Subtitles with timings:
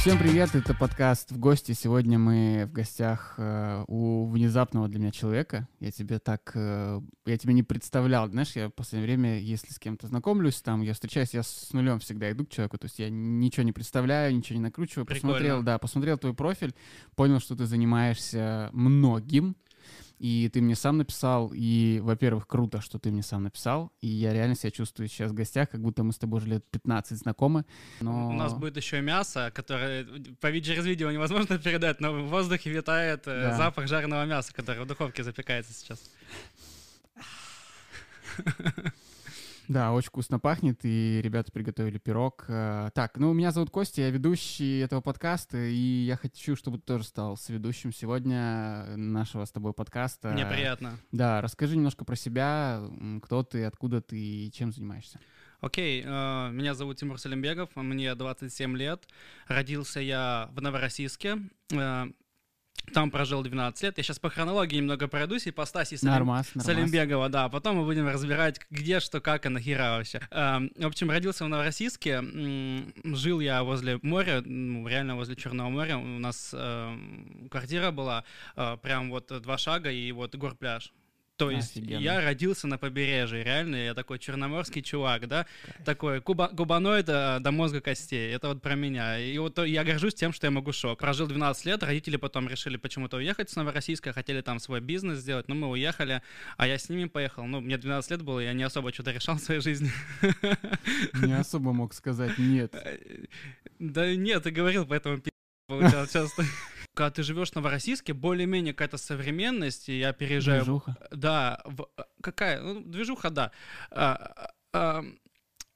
[0.00, 1.72] Всем привет, это подкаст «В гости».
[1.72, 5.68] Сегодня мы в гостях э, у внезапного для меня человека.
[5.78, 6.52] Я тебе так...
[6.54, 8.26] Э, я тебя не представлял.
[8.30, 11.98] Знаешь, я в последнее время, если с кем-то знакомлюсь, там, я встречаюсь, я с нулем
[11.98, 12.78] всегда иду к человеку.
[12.78, 15.04] То есть я ничего не представляю, ничего не накручиваю.
[15.04, 15.34] Прикольно.
[15.34, 16.74] Посмотрел, да, посмотрел твой профиль,
[17.14, 19.54] понял, что ты занимаешься многим.
[20.20, 24.34] И ты мне сам написал, и, во-первых, круто, что ты мне сам написал, и я
[24.34, 27.64] реально себя чувствую сейчас в гостях, как будто мы с тобой уже лет 15 знакомы.
[28.02, 28.28] Но...
[28.28, 30.06] У нас будет еще мясо, которое
[30.40, 33.56] по ви- через видео невозможно передать, но в воздухе витает э, Да.
[33.56, 35.98] запах жареного мяса, которое в духовке запекается сейчас.
[39.70, 42.44] Да, очень вкусно пахнет, и ребята приготовили пирог.
[42.48, 46.86] Э, Так, ну, меня зовут Костя, я ведущий этого подкаста, и я хочу, чтобы ты
[46.86, 50.30] тоже стал ведущим сегодня нашего с тобой подкаста.
[50.30, 50.98] Мне приятно.
[51.12, 52.82] Да, расскажи немножко про себя,
[53.22, 55.20] кто ты, откуда ты и чем занимаешься.
[55.60, 59.06] Окей, э, меня зовут Тимур Салимбегов, мне 27 лет.
[59.46, 61.38] Родился я в Новороссийске.
[62.92, 63.98] Там прожил 12 лет.
[63.98, 66.66] Я сейчас по хронологии немного пройдусь, и по Стасе Салим- Нормас, нормас.
[66.66, 67.48] Салимбегова, да.
[67.48, 70.20] Потом мы будем разбирать, где, что, как и нахера вообще.
[70.30, 72.10] Эм, В общем, родился в Новороссийске.
[72.10, 75.96] м, Жил я возле моря, ну, реально возле Черного моря.
[75.98, 78.24] У нас эм, квартира была
[78.56, 80.92] э, прям вот два шага и вот горпляж.
[81.40, 82.00] То есть Офигенно.
[82.00, 85.46] я родился на побережье, реально, я такой черноморский чувак, да,
[85.86, 89.18] такой куба, губаноид э, до мозга костей, это вот про меня.
[89.18, 90.98] И вот я горжусь тем, что я могу шок.
[90.98, 95.48] Прожил 12 лет, родители потом решили почему-то уехать с Новороссийска, хотели там свой бизнес сделать,
[95.48, 96.20] но мы уехали,
[96.58, 97.46] а я с ними поехал.
[97.46, 99.90] Ну, мне 12 лет было, я не особо что-то решал в своей жизни.
[101.22, 102.74] Не особо мог сказать нет.
[103.78, 105.22] Да нет, ты говорил, поэтому
[105.66, 106.44] получал часто.
[107.00, 110.60] Когда ты живешь в Новороссийске, более-менее какая-то современность, и я переезжаю...
[110.60, 110.98] Движуха.
[111.10, 111.88] Да, в-
[112.22, 112.60] какая?
[112.60, 113.52] Ну, движуха, да.
[113.90, 115.02] А, а,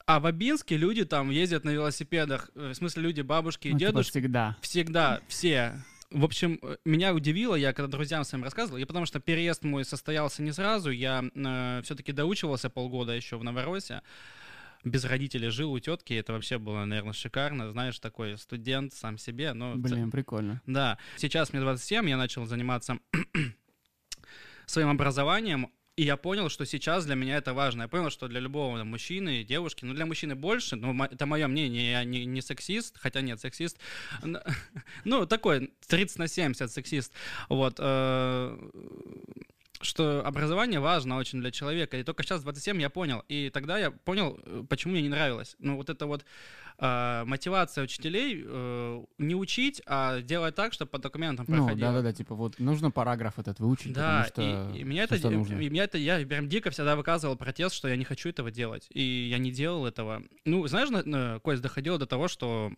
[0.04, 3.78] а в Абинске люди там ездят на велосипедах, э, в смысле люди, бабушки и Ну,
[3.78, 4.56] типа дедушки, всегда.
[4.60, 5.82] всегда, все.
[6.10, 9.86] В общем, э, меня удивило, я когда друзьям своим рассказывал, и потому что переезд мой
[9.86, 11.24] состоялся не сразу, я
[11.84, 14.02] все-таки доучивался полгода еще в Новороссии,
[14.84, 19.52] без родителей жил у тетки, это вообще было, наверное, шикарно, знаешь, такой студент сам себе,
[19.54, 19.74] но...
[19.76, 20.60] Блин, прикольно.
[20.66, 22.98] да, сейчас мне 27, я начал заниматься
[24.66, 27.82] своим образованием, и я понял, что сейчас для меня это важно.
[27.82, 31.24] Я понял, что для любого там, мужчины и девушки, ну для мужчины больше, но это
[31.24, 33.78] мое мнение, я не, не сексист, хотя нет, сексист,
[35.04, 37.12] ну такой 30 на 70 сексист,
[37.48, 38.58] вот, э,
[39.84, 41.96] что образование важно очень для человека.
[41.98, 43.22] И только сейчас, в 27, я понял.
[43.28, 45.56] И тогда я понял, э, почему мне не нравилось.
[45.58, 46.24] Ну, вот это вот
[46.78, 51.92] э, мотивация учителей э, не учить, а делать так, чтобы по документам Ну, проходило.
[51.92, 55.30] да-да-да, типа вот нужно параграф этот выучить, Да, потому что и, и меня это, что
[55.30, 55.54] нужно.
[55.60, 58.86] и меня это, я прям дико всегда выказывал протест, что я не хочу этого делать,
[58.90, 60.22] и я не делал этого.
[60.44, 62.72] Ну, знаешь, на- на- Кость, доходило до того, что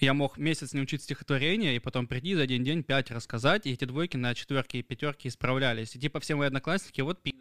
[0.00, 3.72] я мог месяц не учить стихотворение, и потом прийти за один день пять рассказать, и
[3.72, 5.94] эти двойки на четверки и пятерки исправлялись.
[5.96, 7.34] И типа все мои одноклассники, вот пи***.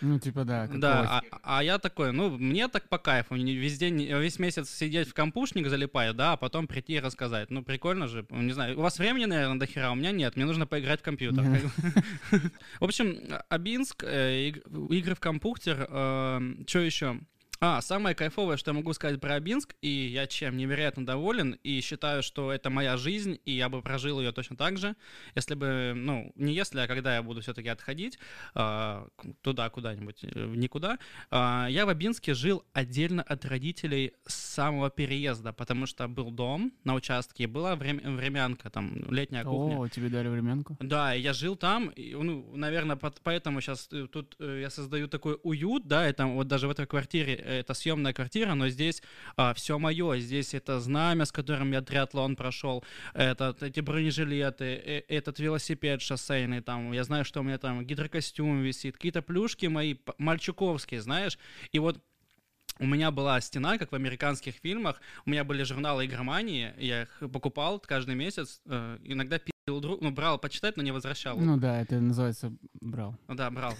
[0.00, 0.66] Ну, типа, да.
[0.66, 5.08] Да, а, а я такой, ну, мне так по кайфу, весь день, весь месяц сидеть
[5.08, 7.50] в компушник залипая, да, а потом прийти и рассказать.
[7.50, 10.46] Ну, прикольно же, не знаю, у вас времени, наверное, до хера, у меня нет, мне
[10.46, 11.44] нужно поиграть в компьютер.
[12.80, 13.14] В общем,
[13.50, 17.20] Абинск, э, иг- игры в компьютер, что еще?
[17.62, 21.82] А, самое кайфовое, что я могу сказать про Абинск, и я чем невероятно доволен, и
[21.82, 24.96] считаю, что это моя жизнь, и я бы прожил ее точно так же,
[25.34, 28.18] если бы, ну, не если, а когда я буду все-таки отходить
[28.54, 29.10] к-
[29.42, 30.98] туда куда-нибудь, э, в никуда,
[31.30, 36.72] а, я в Абинске жил отдельно от родителей с самого переезда, потому что был дом
[36.84, 39.76] на участке, была врем- времянка, там, летняя кухня.
[39.80, 40.78] О, тебе дали временку?
[40.80, 45.38] Да, я жил там, и, ну, наверное, пот- поэтому сейчас тут э, я создаю такой
[45.42, 49.02] уют, да, и там вот даже в этой квартире, э, это съемная квартира, но здесь
[49.54, 52.84] все мое, здесь это знамя, с которым я триатлон прошел,
[53.14, 58.62] этот, эти бронежилеты, э, этот велосипед шоссейный, там, я знаю, что у меня там гидрокостюм
[58.62, 61.38] висит, какие-то плюшки мои, мальчуковские, знаешь,
[61.72, 62.00] и вот
[62.78, 65.02] у меня была стена, как в американских фильмах.
[65.26, 68.62] У меня были журналы игромании, я их покупал каждый месяц.
[68.64, 71.38] э, иногда пил друг, ну, брал почитать, но не возвращал.
[71.38, 73.14] Ну да, это называется брал.
[73.28, 73.74] Да, брал.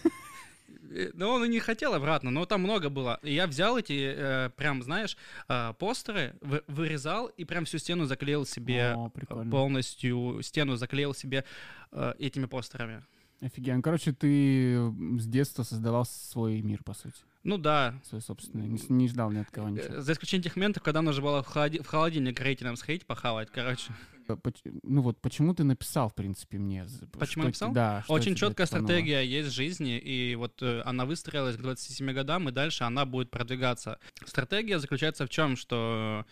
[0.90, 3.18] Э, Но он и не хотел обратно, но там много было.
[3.22, 5.16] И я взял эти, э, прям, знаешь,
[5.48, 9.50] э, постеры, вы- вырезал и прям всю стену заклеил себе, О, э, прикольно.
[9.50, 11.44] полностью стену заклеил себе
[11.92, 13.02] э, этими постерами.
[13.40, 13.82] Офигенно.
[13.82, 14.76] Короче, ты
[15.18, 17.16] с детства создавал свой мир, по сути.
[17.42, 18.68] Ну да, Свой собственный.
[18.68, 20.00] Не, не ждал ни от кого э, ничего.
[20.02, 23.48] за исключением тех моментов, когда нужно было в, холоди- в холодильник к рейтингам сходить, похавать,
[23.50, 23.90] короче.
[24.26, 26.86] Поч- Ну вот, почему ты написал, в принципе, мне?
[27.18, 27.72] Почему написал?
[27.72, 28.04] Да.
[28.08, 32.52] Очень четкая стратегия есть в жизни, и вот э, она выстроилась к 27 годам, и
[32.52, 33.98] дальше она будет продвигаться.
[34.24, 36.24] Стратегия заключается в чем, что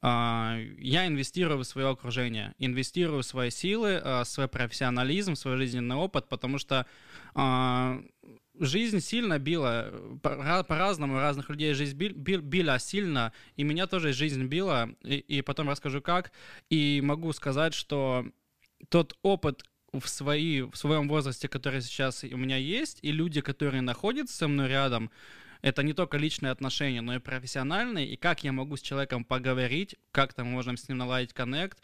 [0.00, 5.96] а, я инвестирую в свое окружение, инвестирую в свои силы, а, свой профессионализм, свой жизненный
[5.96, 6.86] опыт, потому что
[7.34, 8.00] а,
[8.60, 14.12] жизнь сильно била, по-разному у разных людей жизнь бил, бил, била сильно, и меня тоже
[14.12, 16.32] жизнь била, и, и потом расскажу как,
[16.70, 18.26] и могу сказать, что
[18.88, 23.80] тот опыт в, свои, в своем возрасте, который сейчас у меня есть, и люди, которые
[23.80, 25.10] находятся со мной рядом,
[25.62, 29.96] это не только личные отношения, но и профессиональные, и как я могу с человеком поговорить,
[30.12, 31.78] как там можем с ним наладить коннект,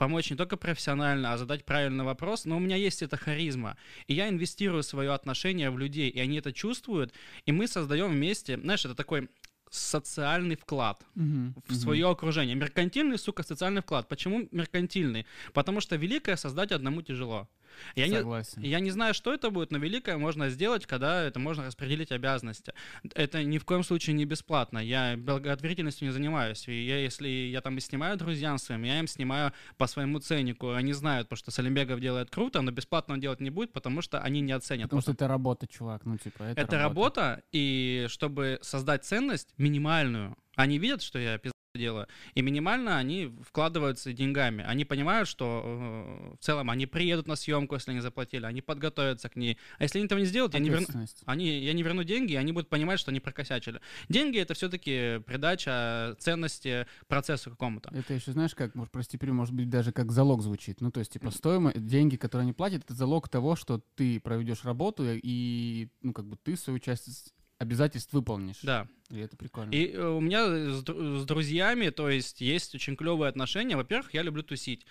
[0.00, 3.76] помочь не только профессионально, а задать правильный вопрос, но у меня есть эта харизма,
[4.06, 7.12] и я инвестирую свое отношение в людей, и они это чувствуют,
[7.44, 9.28] и мы создаем вместе, знаешь, это такой
[9.70, 12.56] социальный вклад Мгм, в свое окружение.
[12.56, 14.08] Меркантильный, сука, социальный вклад.
[14.08, 15.26] Почему меркантильный?
[15.52, 17.46] Потому что великое создать одному тяжело.
[17.94, 18.62] Я не, Согласен.
[18.62, 22.72] я не знаю, что это будет, но великое можно сделать, когда это можно распределить обязанности.
[23.14, 24.78] Это ни в коем случае не бесплатно.
[24.78, 26.66] Я благотворительностью не занимаюсь.
[26.68, 30.72] И я, если я там и снимаю друзьям своим, я им снимаю по своему ценнику.
[30.72, 34.20] Они знают, потому что Салимбегов делает круто, но бесплатно он делать не будет, потому что
[34.20, 34.84] они не оценят.
[34.84, 36.04] Потому что это работа, чувак.
[36.04, 41.59] Ну, типа, это, это работа, и чтобы создать ценность минимальную, они видят, что я пизда
[41.78, 44.64] делаю, и минимально они вкладываются деньгами.
[44.66, 49.28] Они понимают, что э, в целом они приедут на съемку, если они заплатили, они подготовятся
[49.28, 49.56] к ней.
[49.78, 50.86] А если они этого не сделают, я не, верну,
[51.26, 53.80] они, я не верну деньги, и они будут понимать, что они прокосячили.
[54.08, 57.90] Деньги— это все-таки придача ценности процессу какому-то.
[57.94, 60.80] Это еще, знаешь, как, может, прости, может быть, даже как залог звучит.
[60.80, 64.64] Ну, то есть, типа, стоимость, деньги, которые они платят, это залог того, что ты проведешь
[64.64, 68.60] работу, и, ну, как бы ты свою часть обязательств выполнишь.
[68.62, 68.88] Да.
[69.10, 69.70] И это прикольно.
[69.72, 73.76] И э, у меня с, с друзьями, то есть есть очень клевые отношения.
[73.76, 74.86] Во-первых, я люблю тусить.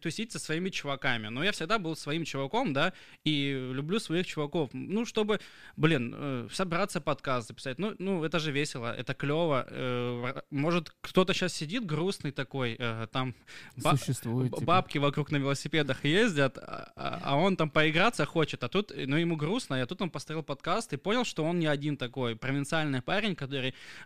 [0.00, 1.28] Тусить со своими чуваками.
[1.28, 2.92] Но я всегда был своим чуваком, да,
[3.24, 4.70] и люблю своих чуваков.
[4.72, 5.40] Ну, чтобы,
[5.76, 7.78] блин, э, собраться подкаст записать.
[7.78, 9.66] Ну, ну, это же весело, это клево.
[9.68, 12.78] Э, Может, кто-то сейчас сидит грустный такой,
[13.10, 13.34] там
[13.76, 14.60] ба- типа.
[14.60, 19.16] Бабки вокруг на велосипедах ездят, а, а- а он там поиграться хочет, а тут, ну,
[19.16, 23.02] ему грустно, а тут он поставил подкаст и понял, что он не один такой провинциальный
[23.02, 23.55] парень, который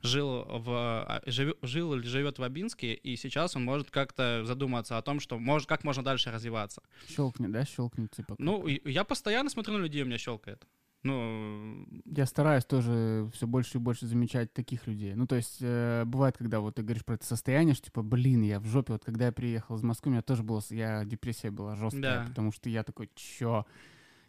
[0.02, 4.98] жил в, а, живё- жил или живет в Абинске, и сейчас он может как-то задуматься
[4.98, 6.82] о том, что может, как можно дальше развиваться.
[7.08, 8.34] Щелкнет, да, щелкнет, типа.
[8.38, 10.66] Ну, я постоянно смотрю на людей, у меня щелкает.
[11.02, 15.14] Ну, Я стараюсь тоже все больше и больше замечать таких людей.
[15.14, 18.42] Ну, то есть, э, бывает, когда вот ты говоришь про это состояние, что типа, блин,
[18.42, 18.92] я в жопе.
[18.92, 22.26] Вот когда я приехал из Москвы, у меня тоже было, я депрессия была жесткая, Да.
[22.28, 23.64] потому что я такой, чё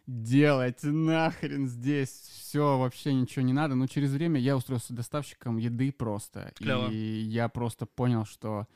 [0.06, 2.10] делать нахрен здесь?
[2.10, 3.74] Все, вообще ничего не надо.
[3.74, 6.52] Но через время я устроился доставщиком еды просто.
[6.56, 6.90] Клёво.
[6.90, 8.66] И я просто понял, что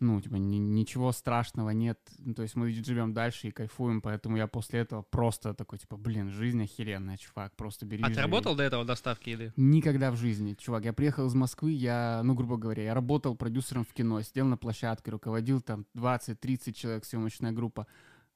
[0.00, 1.98] ну, типа, ни- ничего страшного нет.
[2.18, 5.96] Ну, то есть мы живем дальше и кайфуем, поэтому я после этого просто такой, типа,
[5.96, 8.22] блин, жизнь охеренная, чувак, просто бери а ты живи».
[8.22, 9.52] работал до этого в доставке еды?
[9.56, 10.84] Никогда в жизни, чувак.
[10.84, 14.56] Я приехал из Москвы, я, ну, грубо говоря, я работал продюсером в кино, сидел на
[14.56, 17.86] площадке, руководил там 20-30 человек, съемочная группа.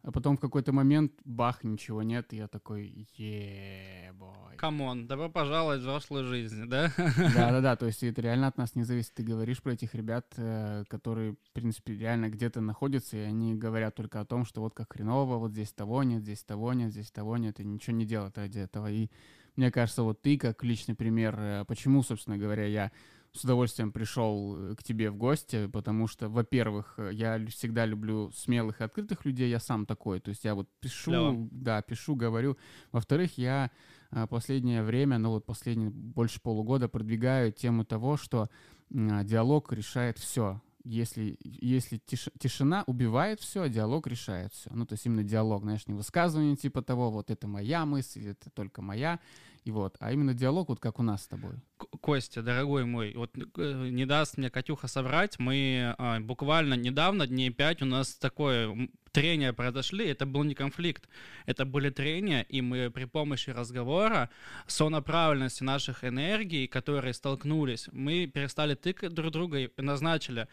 [0.08, 4.56] А потом в какой-то момент, бах, ничего нет, и я такой, ебой.
[4.56, 6.90] Come on, добро пожаловать в взрослую жизнь, да?
[6.96, 9.12] Да-да-да, то есть это реально от нас не зависит.
[9.12, 13.96] Ты говоришь про этих ребят, э, которые, в принципе, реально где-то находятся, и они говорят
[13.96, 17.10] только о том, что вот как хреново, вот здесь того нет, здесь того нет, здесь
[17.10, 18.91] того нет, и ничего не делают ради этого.
[18.91, 19.10] И
[19.56, 22.93] мне кажется, вот ты, как личный пример, э, почему, собственно говоря, я
[23.32, 28.31] с удовольствием пришел э, к тебе в гости, потому что, во-первых, э, я всегда люблю
[28.32, 31.49] смелых и открытых людей, я сам такой, то есть я вот пишу, Клево.
[31.51, 32.56] да, пишу, говорю.
[32.93, 33.70] Во-вторых, я
[34.11, 38.49] а, последнее время, ну вот последние больше полугода продвигаю тему того, что
[38.94, 40.61] а, диалог решает все.
[40.85, 44.70] Если, если тиш- тишина убивает все, диалог решает все.
[44.73, 48.49] Ну, то есть именно диалог, знаешь, не высказывание типа того, вот это моя мысль, это
[48.49, 49.20] только моя,
[49.69, 51.53] и вот, а именно диалог, вот как у нас с тобой.
[52.01, 57.51] Костя, дорогой мой, вот э, не даст мне Катюха соврать, мы а, буквально недавно, дней
[57.51, 61.06] пять, у нас такое трения произошли, это был не конфликт,
[61.44, 64.31] это были трения, и мы при помощи разговора,
[64.67, 70.48] сонаправленности наших энергий, которые столкнулись, мы перестали тыкать друг друга и назначили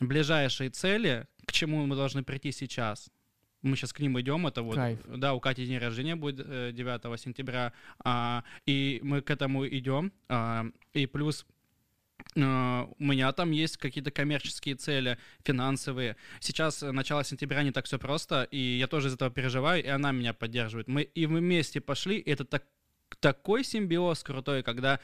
[0.00, 3.08] ближайшие цели, к чему мы должны прийти сейчас.
[3.62, 4.98] Мы сейчас к ним идем, это вот, Кайф.
[5.06, 10.12] да, у Кати день рождения будет э, 9 сентября, а, и мы к этому идем,
[10.28, 11.46] а, и плюс
[12.36, 16.16] э, у меня там есть какие-то коммерческие цели, финансовые.
[16.40, 19.88] Сейчас э, начало сентября не так все просто, и я тоже из этого переживаю, и
[19.88, 20.88] она меня поддерживает.
[20.88, 22.64] Мы и мы вместе пошли, и это так
[23.16, 25.00] такой симбиоз крутой, когда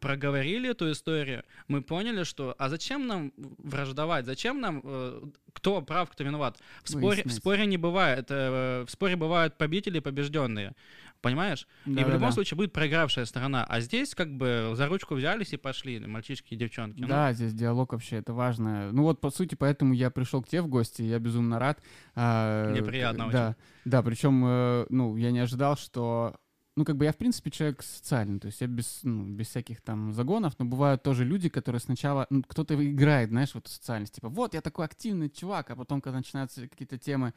[0.00, 6.10] проговорили эту историю, мы поняли, что а зачем нам враждовать, зачем нам э, кто прав,
[6.10, 6.58] кто виноват.
[6.82, 10.74] В споре, в споре не бывает, э, в споре бывают победители и побежденные.
[11.20, 11.66] Понимаешь?
[11.84, 12.14] и в Да-да-да.
[12.14, 13.64] любом случае будет проигравшая сторона.
[13.68, 17.02] А здесь как бы за ручку взялись и пошли, мальчишки и девчонки.
[17.02, 18.90] Ну, Да, здесь диалог вообще это важно.
[18.92, 21.82] Ну вот, по сути, поэтому я пришел к тебе в гости, я безумно рад.
[22.14, 26.36] А, Мне приятно Да, да, причем, э, ну, я не ожидал, что...
[26.76, 29.80] Ну, как бы я, в принципе, человек социальный, то есть я без, ну, без всяких
[29.80, 32.26] там загонов, но бывают тоже люди, которые сначала...
[32.30, 36.00] Ну, кто-то играет, знаешь, в эту социальность, типа, вот, я такой активный чувак, а потом,
[36.00, 37.34] когда начинаются какие-то темы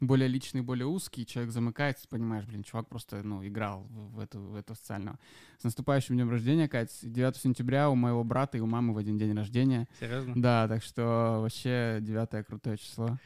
[0.00, 4.40] более личные, более узкие, человек замыкается, понимаешь, блин, чувак просто, ну, играл в, в эту,
[4.40, 5.18] в эту социального.
[5.58, 6.98] С наступающим днем рождения, Кать.
[7.02, 9.88] 9 сентября у моего брата и у мамы в один день рождения.
[9.98, 10.34] Серьезно?
[10.36, 13.18] Да, так что вообще 9 крутое число.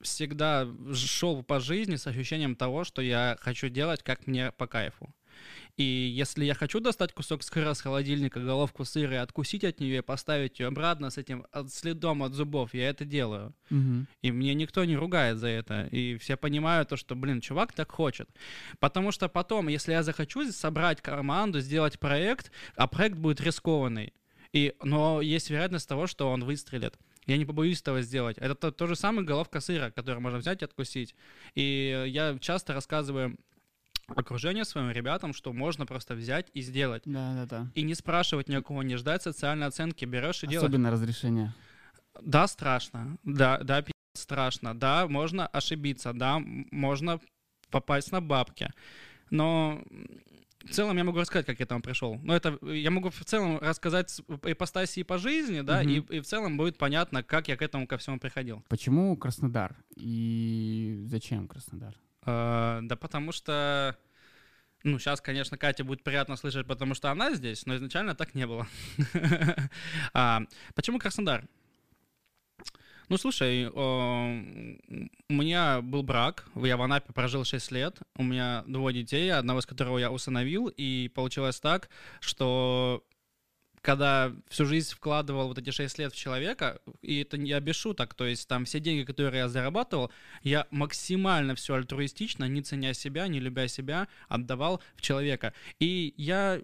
[0.00, 5.14] Всегда шел по жизни с ощущением того, что я хочу делать, как мне по кайфу.
[5.76, 9.98] И если я хочу достать кусок сыра с холодильника, головку сыра и откусить от нее
[9.98, 13.52] и поставить ее обратно с этим от- следом от зубов, я это делаю.
[14.22, 15.88] И мне никто не ругает за это.
[15.90, 18.28] И все понимают то, что, блин, чувак так хочет.
[18.78, 24.12] Потому что потом, если я захочу собрать команду, сделать проект, а проект будет рискованный,
[24.52, 26.94] и, но есть вероятность того, что он выстрелит.
[27.26, 28.38] Я не побоюсь этого сделать.
[28.38, 31.14] Это то, то же самое головка сыра, которую можно взять и откусить.
[31.54, 33.36] И я часто рассказываю
[34.08, 37.02] окружению своим ребятам, что можно просто взять и сделать.
[37.06, 37.70] Да, да, да.
[37.74, 40.68] И не спрашивать ни у кого, не ждать социальной оценки, берешь и делаешь.
[40.68, 41.54] Особенно разрешение.
[42.20, 43.16] Да, страшно.
[43.24, 44.78] Да, да, пи***, страшно.
[44.78, 46.12] Да, можно ошибиться.
[46.12, 46.38] Да,
[46.70, 47.20] можно
[47.70, 48.70] попасть на бабки.
[49.30, 49.82] Но
[50.64, 52.18] в целом я могу рассказать, как я там пришел.
[52.22, 56.06] Но это я могу в целом рассказать ипостаси по жизни, да, и, Мгм.
[56.16, 58.64] и в целом будет понятно, как я к этому ко всему приходил.
[58.68, 59.76] Почему Краснодар?
[59.96, 61.94] И зачем Краснодар?
[62.26, 63.96] Э, да потому что...
[64.82, 68.46] Ну, сейчас, конечно, Кате будет приятно слышать, потому что она здесь, но изначально так не
[68.46, 68.66] было.
[70.12, 70.42] А,
[70.74, 71.44] Почему Краснодар?
[73.08, 78.64] Ну, слушай, э, у меня был брак, я в Анапе прожил 6 лет, у меня
[78.66, 83.04] двое детей, одного из которого я усыновил, и получилось так, что
[83.82, 88.14] когда всю жизнь вкладывал вот эти 6 лет в человека, и это я без шуток,
[88.14, 90.10] то есть там все деньги, которые я зарабатывал,
[90.42, 95.52] я максимально все альтруистично, не ценя себя, не любя себя, отдавал в человека.
[95.78, 96.62] И я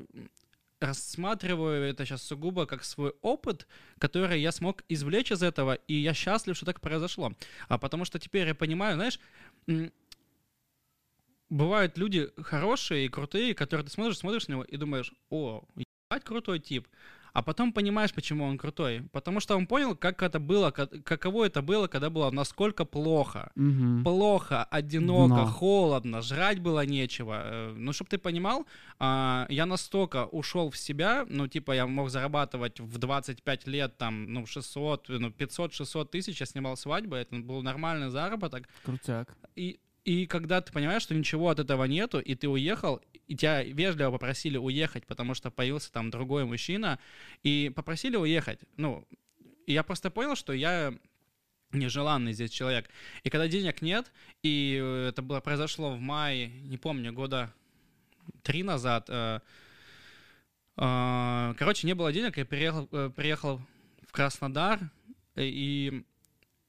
[0.81, 3.67] рассматриваю это сейчас сугубо как свой опыт,
[3.99, 7.33] который я смог извлечь из этого, и я счастлив, что так произошло.
[7.69, 9.21] А потому что теперь я понимаю, знаешь,
[11.51, 16.25] бывают люди хорошие и крутые, которые ты смотришь, смотришь на него и думаешь, о, ебать
[16.25, 16.89] крутой тип.
[17.33, 19.03] А потом понимаешь, почему он крутой.
[19.13, 23.51] Потому что он понял, как это было, ка- каково это было, когда было насколько плохо.
[23.55, 24.05] Мгм.
[24.05, 25.47] Плохо, одиноко, Дно.
[25.47, 27.43] холодно, жрать было нечего.
[27.45, 28.67] Э, Ну, чтобы ты понимал,
[28.99, 34.33] а, я настолько ушел в себя, ну, типа, я мог зарабатывать в 25 лет, там,
[34.33, 38.69] ну, 600, ну, 500-600 тысяч, я снимал свадьбы, это был нормальный заработок.
[38.85, 39.37] Крутяк.
[39.57, 43.63] И, и когда ты понимаешь, что ничего от этого нету, и ты уехал, и тебя
[43.63, 46.99] вежливо попросили уехать, потому что появился там другой мужчина,
[47.43, 48.61] и попросили уехать.
[48.77, 49.07] Ну,
[49.67, 50.95] я просто понял, что я
[51.73, 52.89] нежеланный здесь человек.
[53.23, 54.11] И когда денег нет,
[54.43, 57.53] и э, это было произошло в мае, не помню, года
[58.43, 59.41] три назад, э,
[60.77, 63.61] э, короче, не было денег, я приехал, э, приехал
[64.03, 64.81] в Краснодар,
[65.37, 66.05] и,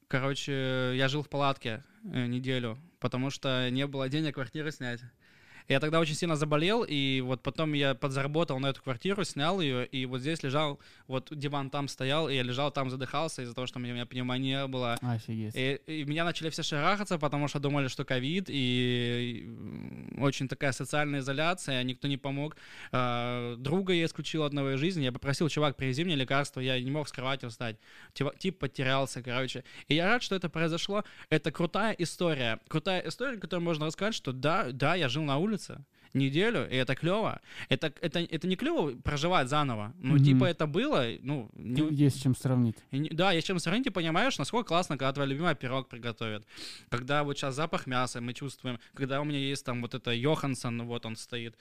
[0.07, 5.01] короче, я жил в палатке э, неделю, потому что не было денег квартиры снять.
[5.71, 9.85] Я тогда очень сильно заболел, и вот потом я подзаработал на эту квартиру, снял ее,
[9.85, 13.67] и вот здесь лежал, вот диван там стоял, и я лежал там, задыхался из-за того,
[13.67, 14.97] что у меня пневмония была.
[15.01, 15.55] Офигеть.
[15.55, 19.49] И, и меня начали все шарахаться, потому что думали, что ковид, и
[20.17, 22.57] очень такая социальная изоляция, никто не помог.
[22.91, 26.91] А, Друга я исключил одного из жизни, я попросил, чувак, привези мне лекарство, я не
[26.91, 27.77] мог с кровати встать.
[28.13, 29.63] Типа, Тип потерялся, короче.
[29.87, 31.05] И я рад, что это произошло.
[31.29, 32.59] Это крутая история.
[32.67, 35.60] Крутая история, которую можно рассказать, что да, да, я жил на улице
[36.13, 37.39] неделю, и это клево.
[37.69, 39.93] Это, это, это не клево проживать заново.
[39.99, 40.23] Ну, Мгм.
[40.23, 42.75] типа, это было, ну, не- Есть с чем сравнить.
[42.91, 46.45] и Да, есть чем сравнить, ты понимаешь, насколько классно, когда твой любимый пирог приготовят.
[46.89, 50.83] Когда вот сейчас запах мяса мы чувствуем, когда у меня есть там вот это Йоханссон,
[50.85, 51.55] вот он стоит.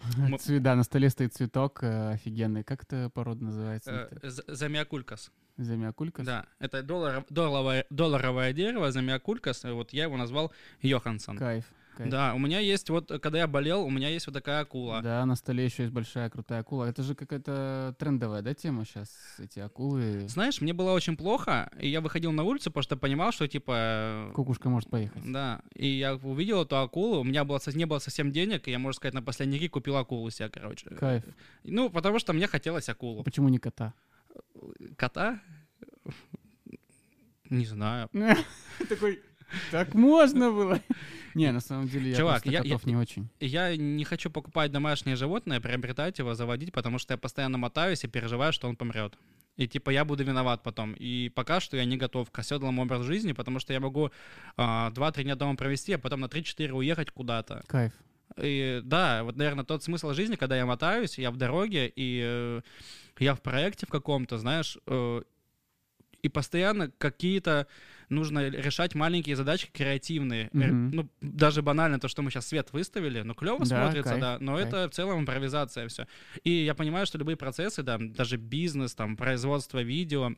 [0.16, 2.64] Мы- Цве- Да, на столе стоит цветок э, офигенный.
[2.64, 4.08] Как это порода называется?
[4.22, 5.30] э, Замиакулькас.
[5.56, 6.26] Замиакулькас?
[6.26, 11.38] Да, это долларов- долларовое, долларовое дерево, замиакулькас, и вот я его назвал Йоханссон.
[11.38, 11.64] Кайф.
[11.96, 12.10] Кайф.
[12.10, 15.00] Да, у меня есть вот, когда я болел, у меня есть вот такая акула.
[15.02, 16.84] Да, на столе еще есть большая крутая акула.
[16.84, 19.10] Это же какая-то трендовая, да, тема сейчас?
[19.38, 20.28] Эти акулы.
[20.28, 24.30] Знаешь, мне было очень плохо, и я выходил на улицу, потому что понимал, что типа
[24.34, 25.22] Кукушка может поехать.
[25.24, 28.78] Да, и я увидел эту акулу, у меня было, не было совсем денег, и я,
[28.78, 30.90] можно сказать, на последний рик купил акулу себе, короче.
[30.90, 31.24] Кайф.
[31.64, 33.22] Ну, потому что мне хотелось акулу.
[33.24, 33.94] Почему не кота?
[34.96, 35.40] Кота?
[37.50, 38.08] Не знаю.
[38.88, 39.20] Такой,
[39.70, 40.80] Так можно было.
[41.34, 43.28] Не, на самом деле я Чувак, я- котов не очень.
[43.40, 48.08] Я не хочу покупать домашнее животное, приобретать его, заводить, потому что я постоянно мотаюсь и
[48.08, 49.18] переживаю, что он помрет.
[49.56, 50.94] И типа я буду виноват потом.
[50.94, 54.10] И пока что я не готов к оседлому образу жизни, потому что я могу
[54.56, 57.62] а, 2-3 дня дома провести, а потом на 3-4 уехать куда-то.
[57.66, 57.92] Кайф.
[58.36, 62.60] И да, вот, наверное, тот смысл жизни, когда я мотаюсь, я в дороге, и э,
[63.18, 65.22] я в проекте в каком-то, знаешь, э,
[66.24, 67.66] и постоянно какие-то
[68.08, 70.48] нужно решать маленькие задачки креативные.
[70.52, 70.90] Мгм.
[70.90, 74.38] Ну, даже банально то, что мы сейчас свет выставили, ну, клево Да, смотрится, кайф, да,
[74.40, 74.68] но кайф.
[74.68, 76.06] это в целом импровизация все.
[76.42, 80.30] И я понимаю, что любые процессы, да, даже бизнес, там, производство видео,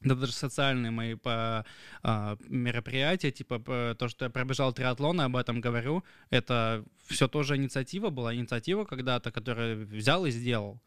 [0.00, 1.64] да даже социальные мои по,
[2.02, 7.56] а, мероприятия, типа п- то, что я пробежал триатлон, об этом говорю, это все тоже
[7.56, 10.78] инициатива была, инициатива когда-то, которую взял и сделал.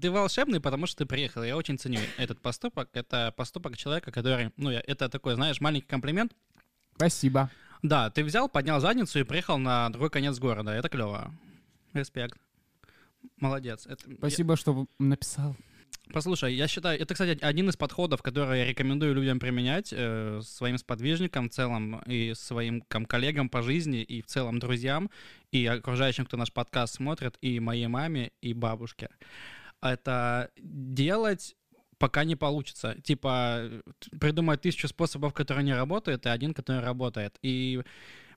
[0.00, 1.42] Ты волшебный, потому что ты приехал.
[1.42, 2.88] Я очень ценю этот поступок.
[2.92, 6.32] Это поступок человека, который, ну, я- это такой, знаешь, маленький комплимент.
[6.96, 7.50] Спасибо.
[7.82, 10.72] Да, ты взял, поднял задницу и приехал на другой конец города.
[10.72, 11.32] Это клево.
[11.94, 12.38] Респект.
[13.36, 13.86] Молодец.
[13.86, 15.56] Это- я- Спасибо, что написал.
[16.12, 20.78] Послушай, я считаю, это, кстати, один из подходов, который я рекомендую людям применять э, своим
[20.78, 25.10] сподвижникам в целом и своим ком- коллегам по жизни и в целом друзьям
[25.52, 29.08] и окружающим, кто наш подкаст смотрит, и моей маме, и бабушке.
[29.80, 31.56] Это делать
[31.98, 32.96] пока не получится.
[33.02, 33.68] Типа
[34.20, 37.36] придумать тысячу способов, которые не работают, и один, который работает.
[37.42, 37.82] И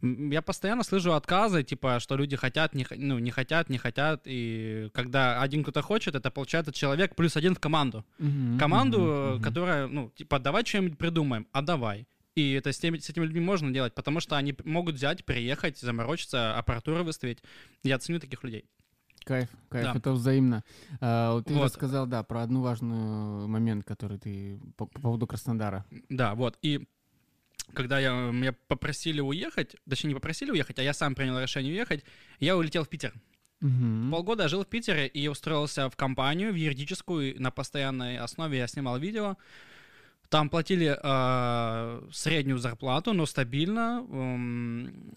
[0.01, 4.21] я постоянно слышу отказы, типа, что люди хотят, не, ну, не хотят, не хотят.
[4.25, 8.03] И когда один кто-то хочет, это получается человек плюс один в команду.
[8.17, 8.99] Мгм, Команду,
[9.35, 9.43] мгм.
[9.43, 12.07] которая, ну, типа, давай что-нибудь придумаем, а давай.
[12.33, 15.77] И это с, теми, с этими людьми можно делать, потому что они могут взять, приехать,
[15.77, 17.39] заморочиться, аппаратуру выставить.
[17.83, 18.65] Я ценю таких людей.
[19.23, 19.93] Кайф, кайф, Да.
[19.95, 20.63] это взаимно.
[20.99, 21.65] А, вот ты Вот.
[21.65, 25.85] рассказал, да, про одну важную момент, который ты по, по поводу Краснодара.
[26.09, 26.57] Да, вот.
[26.63, 26.87] И
[27.73, 32.03] когда я, меня попросили уехать, точнее, не попросили уехать, а я сам принял решение уехать,
[32.39, 33.13] я улетел в Питер.
[33.61, 34.09] Мгм.
[34.11, 38.97] Полгода жил в Питере и устроился в компанию, в юридическую, на постоянной основе я снимал
[38.97, 39.37] видео.
[40.29, 44.03] Там платили э, среднюю зарплату, но стабильно.
[44.09, 45.13] м,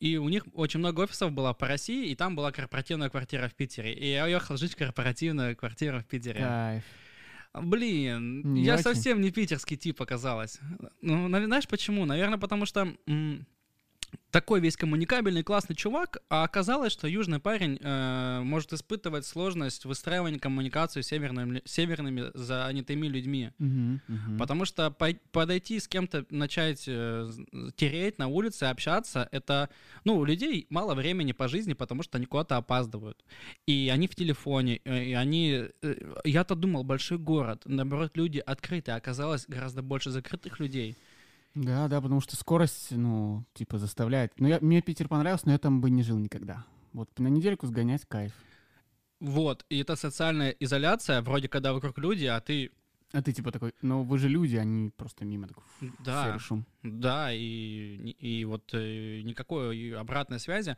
[0.00, 3.54] и у них очень много офисов было по России, и там была корпоративная квартира в
[3.54, 3.92] Питере.
[3.94, 6.40] И я уехал жить в корпоративную квартиру в Питере.
[6.40, 6.84] Кайф.
[7.54, 8.82] Блин, Не я очень?
[8.82, 10.60] совсем не питерский тип оказалось.
[11.00, 12.04] Ну, знаешь почему?
[12.04, 13.46] Наверное, потому что м,
[14.30, 20.38] такой весь коммуникабельный, классный чувак, а оказалось, что южный парень э, может испытывать сложность выстраивания
[20.38, 23.50] коммуникации с северными, северными занятыми людьми.
[23.58, 24.00] Мгм.
[24.38, 27.30] Потому что пой- подойти с кем-то, начать э,
[27.76, 29.70] тереть на улице, общаться, это,
[30.04, 33.24] ну, у людей мало времени по жизни, потому что они куда-то опаздывают.
[33.66, 35.64] И они в телефоне, э, и они...
[35.82, 40.94] э, Я-то думал, большой город, наоборот, люди открытые, а оказалось гораздо больше закрытых людей.
[41.56, 44.38] Да, да, потому что скорость, ну, типа, заставляет.
[44.38, 46.66] Ну, я, мне Питер понравился, но я там бы не жил никогда.
[46.92, 48.32] Вот на недельку сгонять кайф.
[49.20, 52.72] Вот, и это социальная изоляция, вроде когда вокруг люди, а ты...
[53.12, 55.62] А ты типа такой, ну вы же люди, они просто мимо такой,
[56.04, 56.66] Да, шум.
[56.82, 60.76] Да, и, и вот э, никакой и обратной связи.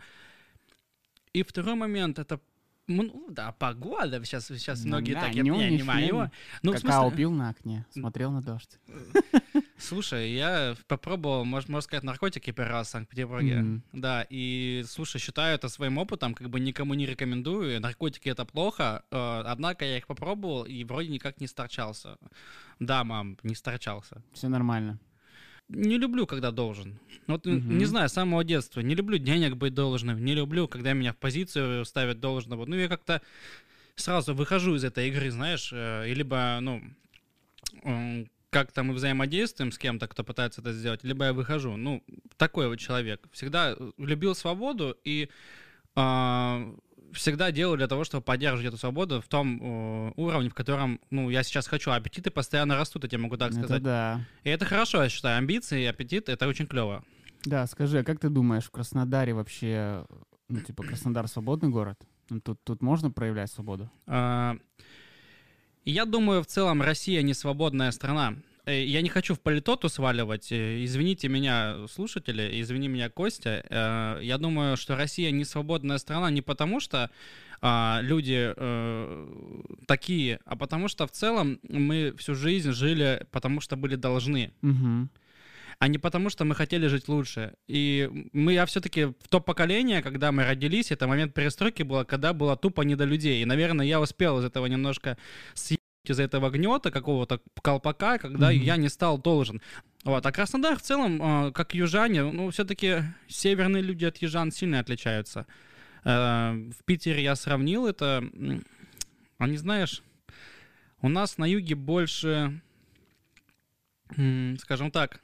[1.33, 2.41] И второй момент это
[2.89, 4.25] ну, да, погода.
[4.25, 6.33] Сейчас, сейчас Ну многие да, так, я, не, ни не мое.
[6.63, 8.79] Ну, Какао смысле, пил на окне, смотрел на дождь.
[9.79, 13.57] слушай, я попробовал, можно, можно сказать, наркотики первый раз в Санкт-Петербурге.
[13.57, 13.83] Мгм.
[13.93, 17.81] Да, и, слушай, считаю это своим опытом, как бы никому не рекомендую.
[17.81, 22.19] Наркотики— это плохо, э, однако я их попробовал и вроде никак не сторчался.
[22.79, 24.23] Да, мам, не сторчался.
[24.33, 24.99] Все нормально.
[25.69, 26.99] Не люблю, когда должен.
[27.27, 27.79] Вот Мгм.
[27.79, 28.81] не знаю, с самого детства.
[28.81, 30.25] Не люблю денег быть должным.
[30.25, 32.65] Не люблю, когда меня в позицию ставят должного.
[32.67, 33.21] Ну, я как-то
[33.95, 36.83] сразу выхожу из этой игры, знаешь, э, и либо, ну,
[37.85, 41.77] м, как-то мы взаимодействуем с кем-то, кто пытается это сделать, либо я выхожу.
[41.77, 42.03] Ну,
[42.39, 43.27] такой вот человек.
[43.33, 45.29] Всегда э, любил свободу и
[46.01, 46.75] а,
[47.13, 51.31] всегда делаю для того, чтобы поддерживать эту свободу в том э, уровне, в котором, ну,
[51.31, 51.91] я сейчас хочу.
[51.91, 53.83] Аппетиты постоянно растут, я тебе могу так Это сказать.
[53.83, 54.21] да.
[54.45, 55.39] И это хорошо, я считаю.
[55.39, 57.05] Амбиции и аппетит— это очень клево.
[57.45, 60.05] Да, скажи, а как ты думаешь, в Краснодаре вообще,
[60.49, 61.99] ну, типа, Краснодар свободный город?
[62.31, 63.91] Ну, тут, тут можно проявлять свободу?
[64.07, 64.57] А,
[65.85, 68.35] Я думаю, в целом Россия не свободная страна.
[68.69, 70.53] Э, Я не хочу в политоту сваливать.
[70.53, 73.65] э, Извините меня, слушатели, извини меня, Костя.
[73.71, 77.11] Э, Я думаю, что Россия не свободная страна не потому, что
[77.61, 78.55] а, люди
[79.87, 84.53] такие, а потому что в целом мы всю жизнь жили, потому что были должны.
[84.63, 85.09] Угу.
[85.81, 87.53] а не потому, что мы хотели жить лучше.
[87.71, 92.33] И мы, я все-таки в то поколение, когда мы родились, это момент перестройки было, когда
[92.33, 93.43] было тупо не до людей.
[93.43, 95.17] И, наверное, я успел из этого немножко
[95.55, 95.78] съесть
[96.11, 98.61] из этого гнета какого-то колпака, когда Мгм.
[98.63, 99.61] я не стал должен.
[100.05, 100.25] Вот.
[100.27, 105.47] А Краснодар в целом, э, как южане, ну, все-таки северные люди от южан сильно отличаются.
[106.05, 108.25] Э, в Питере я сравнил это.
[108.33, 108.65] м,
[109.39, 110.03] Они, знаешь,
[111.01, 112.61] у нас на юге больше,
[114.59, 115.21] скажем так,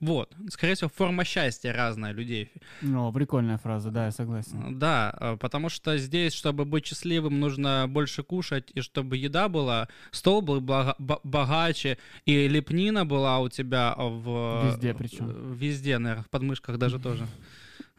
[0.00, 2.52] вот, скорее всего, форма счастья разная людей.
[2.82, 4.78] Ну, прикольная фраза, да, я согласен.
[4.78, 9.88] Да, э, потому что здесь, чтобы быть счастливым, нужно больше кушать, и чтобы еда была,
[10.10, 14.66] стол был бо- богаче, и лепнина была у тебя в...
[14.66, 15.54] Везде причем.
[15.54, 17.26] Везде, наверное, в подмышках даже тоже.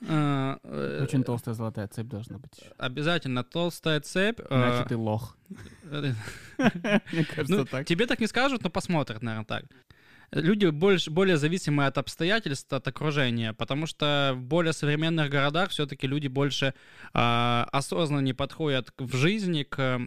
[0.07, 2.51] Э, э, Очень толстая золотая цепь должна быть.
[2.77, 4.39] Обязательно толстая цепь.
[4.49, 5.37] Иначе ты лох.
[5.89, 7.85] Мне кажется, Ну, так.
[7.87, 9.65] тебе так не скажут, но посмотрят, наверное, так.
[10.31, 16.07] Люди больше, более зависимы от обстоятельств, от окружения, потому что в более современных городах все-таки
[16.07, 16.73] люди больше
[17.13, 20.01] а, осознанно подходят в жизни к,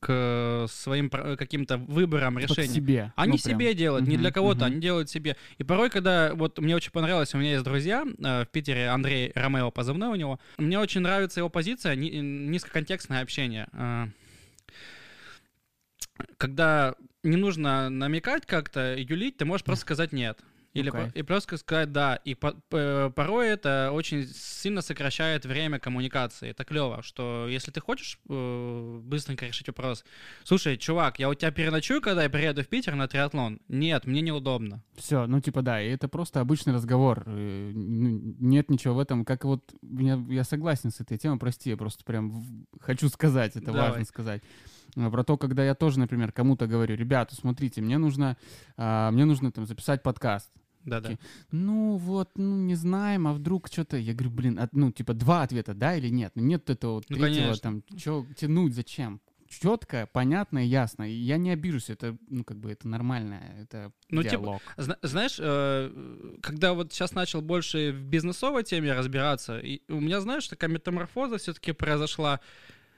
[0.00, 2.74] к своим каким-то выборам, к решениям.
[2.74, 3.12] себе.
[3.16, 3.56] Они Ну, прям.
[3.58, 4.72] себе делают, не Мгм, для кого-то, мгм.
[4.72, 5.36] они делают себе.
[5.58, 9.32] И порой, когда вот мне очень понравилось, у меня есть друзья э, в Питере, Андрей
[9.34, 10.38] Ромео позывной у него.
[10.58, 13.68] Мне очень нравится его позиция, ни- низкоконтекстное общение.
[13.72, 14.08] Э,
[16.36, 20.38] Когда не нужно намекать как-то, юлить, ты можешь просто сказать нет.
[20.72, 22.14] Или по- и просто сказать да.
[22.24, 26.50] И по- п- порой это очень сильно сокращает время коммуникации.
[26.50, 30.04] Это клево, что если ты хочешь э, быстренько решить вопрос,
[30.44, 33.58] слушай, чувак, я у тебя переночую, когда я приеду в Питер на триатлон?
[33.66, 34.80] Нет, мне неудобно.
[34.96, 37.24] Все, ну типа да, и это просто обычный разговор.
[37.26, 41.70] э, ну, Нет ничего в этом, как вот меня, я согласен с этой темой, прости,
[41.70, 43.88] я просто прям хочу сказать, это Давай.
[43.90, 44.40] важно сказать.
[44.96, 48.36] А, Про то, когда я тоже, например, кому-то говорю, ребята, смотрите, мне нужно,
[48.76, 50.50] а, мне нужно там записать подкаст.
[50.84, 51.10] Да-да.
[51.10, 51.18] Окей.
[51.50, 55.42] Ну вот, ну не знаем, а вдруг что-то, я говорю, блин, от- ну типа два
[55.42, 56.32] ответа, да или нет?
[56.34, 57.62] Ну нет этого Ну, третьего, конечно.
[57.62, 59.20] там, что тянуть, зачем?
[59.48, 61.02] Четко, понятно и ясно.
[61.02, 64.62] И я не обижусь, это, ну, как бы, это нормально, это Ну, типа, диалог.
[64.76, 70.20] Зна- Знаешь, э, когда вот сейчас начал больше в бизнесовой теме разбираться, и у меня,
[70.20, 72.38] знаешь, такая метаморфоза все-таки произошла.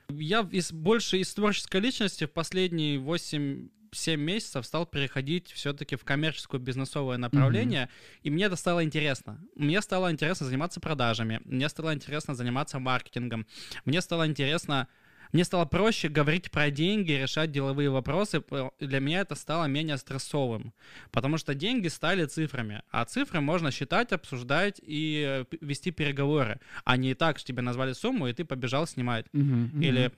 [0.09, 6.61] Я из, больше из творческой личности в последние 8-7 месяцев стал переходить все-таки в коммерческое
[6.61, 7.89] бизнесовое направление,
[8.23, 9.41] и мне это стало интересно.
[9.55, 13.47] Мне стало интересно заниматься продажами, мне стало интересно заниматься маркетингом,
[13.85, 14.89] мне стало интересно
[15.33, 18.43] мне стало проще говорить про деньги, решать деловые вопросы.
[18.79, 20.75] Для меня это стало менее стрессовым.
[21.11, 22.83] Потому что деньги стали цифрами.
[22.91, 26.61] А цифры можно считать, обсуждать и э, вести переговоры.
[26.85, 29.27] А не так, что тебе назвали сумму, и ты побежал снимать.
[29.33, 29.81] Мгм, мгм.
[29.81, 30.13] Или,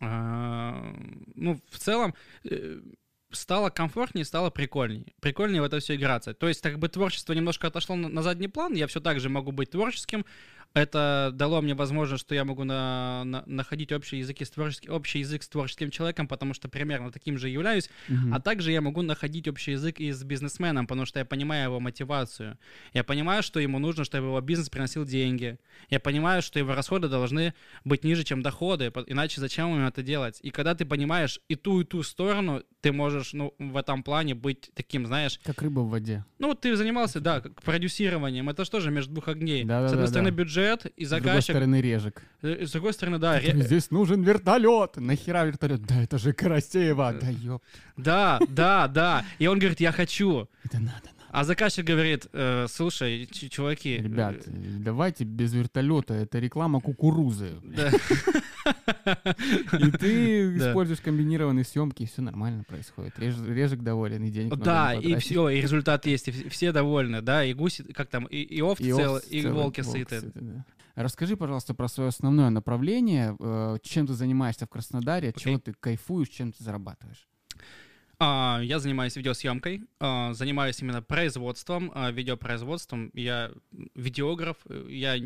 [0.00, 0.94] а,
[1.34, 2.80] ну, в целом, э,
[3.30, 5.12] стало комфортнее, стало прикольнее.
[5.20, 6.34] Прикольнее в это все играться.
[6.34, 9.28] То есть, как бы творчество немножко отошло на, на задний план, я все так же
[9.28, 10.24] могу быть творческим.
[10.74, 15.20] Это дало мне возможность, что я могу на- на- находить общие языки с творческим, общий
[15.20, 17.88] язык с творческим человеком, потому что примерно таким же являюсь.
[18.08, 18.34] Мгм.
[18.34, 21.80] А также я могу находить общий язык и с бизнесменом, потому что я понимаю его
[21.80, 22.58] мотивацию.
[22.92, 25.58] Я понимаю, что ему нужно, чтобы его бизнес приносил деньги.
[25.90, 27.54] Я понимаю, что его расходы должны
[27.84, 30.38] быть ниже, чем доходы, иначе зачем ему это делать?
[30.42, 34.34] И когда ты понимаешь и ту, и ту сторону, ты можешь, ну, в этом плане
[34.34, 36.24] быть таким, знаешь, Как рыба в воде.
[36.38, 39.64] ну, вот ты занимался, да, продюсированием, это же тоже между двух огней.
[39.64, 39.88] Да-да-да-да.
[39.88, 40.57] с одной стороны бюджет
[40.96, 42.22] и С другой заказчик, стороны режек.
[42.42, 44.96] э, с другой стороны, да, ре- Здесь нужен вертолет.
[44.96, 45.82] Нахера вертолет?
[45.86, 47.14] Да это же Карасеева.
[47.20, 47.62] Да ёп.
[47.96, 49.24] да, да, да.
[49.38, 50.48] И он говорит, я хочу.
[50.64, 51.10] Это надо.
[51.38, 56.14] А заказчик говорит, «Э, слушай, чуваки, Ребят, э, э, давайте без вертолета.
[56.14, 57.60] Это реклама кукурузы.
[59.78, 63.16] И ты используешь комбинированные съемки, и все нормально происходит.
[63.18, 67.22] Реж- Режек доволен, и денег Да, и все, и результат есть, и вс- все довольны,
[67.22, 70.32] да, и гуси, как там, и, овцы И целы, и волки сыты.
[70.96, 73.36] Расскажи, пожалуйста, про свое основное направление.
[73.38, 75.28] э, Чем ты занимаешься в Краснодаре?
[75.28, 77.28] От чего ты кайфуешь, чем ты зарабатываешь?
[78.20, 83.10] А, я занимаюсь видеосъемкой, а, занимаюсь именно производством, а, видеопроизводством.
[83.14, 83.52] Я
[83.94, 85.20] видеограф, э, я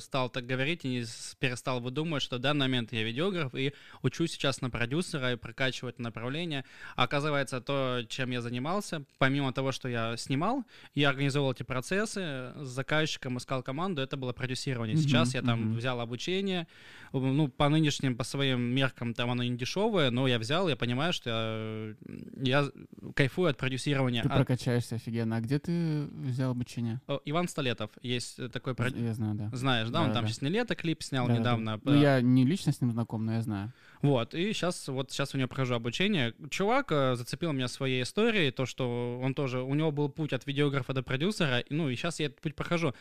[0.00, 1.04] стал так говорить и не
[1.38, 3.72] перестал выдумывать, что в данный момент я видеограф и
[4.02, 6.64] учусь сейчас на продюсера и прокачиваю это направление.
[6.96, 12.52] А оказывается, то, чем я занимался, помимо того, что я снимал, я организовал эти процессы,
[12.56, 14.96] с заказчиком искал команду, это было продюсирование.
[14.96, 15.76] Сейчас Мгм, я там мгм.
[15.76, 16.66] взял обучение,
[17.12, 21.12] ну, по нынешним, по своим меркам, там оно не дешевое, но я взял, я понимаю,
[21.12, 21.94] что
[22.36, 22.70] я, я
[23.14, 24.22] кайфую от продюсирования.
[24.22, 25.36] Ты А- прокачаешься офигенно.
[25.36, 27.00] А где ты взял обучение?
[27.24, 29.04] Иван Столетов, есть э, такой продюсер.
[29.34, 29.56] Знаю, да.
[29.56, 30.28] Знаешь, да, он там Да-да-да.
[30.28, 31.40] сейчас не лето клип снял Да-да-да.
[31.40, 31.80] недавно.
[31.84, 33.72] Ну, э, я не лично с ним знаком, но я знаю.
[34.02, 36.34] Вот, и сейчас, вот сейчас у него прохожу обучение.
[36.50, 40.46] Чувак э, зацепил меня своей историей, то, что он тоже, у него был путь от
[40.46, 42.94] видеографа до продюсера, ну, и сейчас я этот путь прохожу.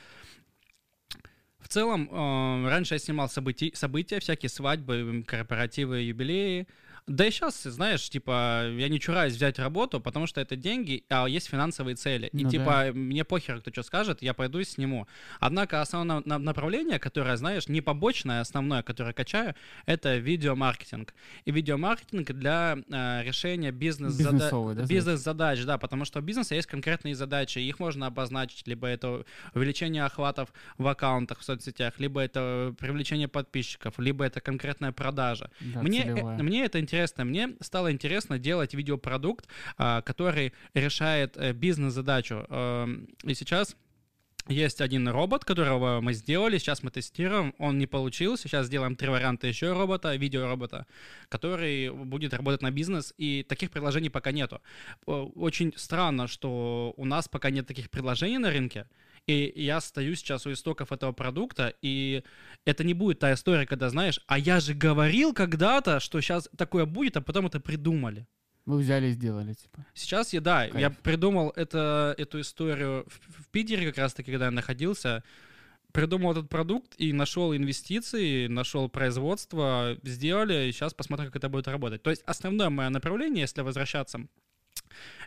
[1.59, 6.67] В целом, э, раньше я снимал события, события, всякие свадьбы, корпоративы, юбилеи,
[7.08, 11.28] Да и сейчас, знаешь, типа, я не чураюсь взять работу, потому что это деньги, а
[11.28, 12.30] есть финансовые цели.
[12.34, 15.08] И Ну типа, мне похер, кто что скажет, я пойду и сниму.
[15.39, 19.54] Однако основное на- направление, которое, знаешь, не побочное, а основное, которое качаю,
[19.86, 21.13] это видеомаркетинг.
[21.46, 26.68] И видеомаркетинг для э, решения бизнес-зада- Бизнесовые, да, бизнес-задач, да, потому что у бизнеса есть
[26.68, 32.74] конкретные задачи, их можно обозначить, либо это увеличение охватов в аккаунтах в соцсетях, либо это
[32.80, 35.52] привлечение подписчиков, либо это конкретная продажа.
[35.60, 36.94] Да, Мне, э, мне это интересно.
[37.25, 42.45] Мне стало интересно делать видеопродукт, а, который решает э, бизнес-задачу.
[42.49, 43.75] Эм, И сейчас
[44.47, 49.10] есть один робот, которого мы сделали, сейчас мы тестируем, он не получился, сейчас сделаем три
[49.10, 50.86] варианта еще робота, видеоробота,
[51.29, 54.62] который будет работать на бизнес, и таких предложений пока нету.
[55.08, 58.86] О, Очень странно, что у нас пока нет таких предложений на рынке,
[59.27, 62.23] и я стою сейчас у истоков этого продукта, и
[62.65, 66.85] это не будет та история, когда, знаешь, а я же говорил когда-то, что сейчас такое
[66.85, 68.27] будет, а потом это придумали.
[68.65, 69.85] Вы взяли и сделали, типа.
[69.93, 70.97] Сейчас я, да, я Кайф.
[70.99, 75.23] придумал это, эту историю в, в Питере как раз-таки, когда я находился.
[75.91, 81.67] Придумал этот продукт и нашел инвестиции, нашел производство, сделали, и сейчас посмотрим, как это будет
[81.67, 82.03] работать.
[82.03, 84.27] То есть основное мое направление, если возвращаться,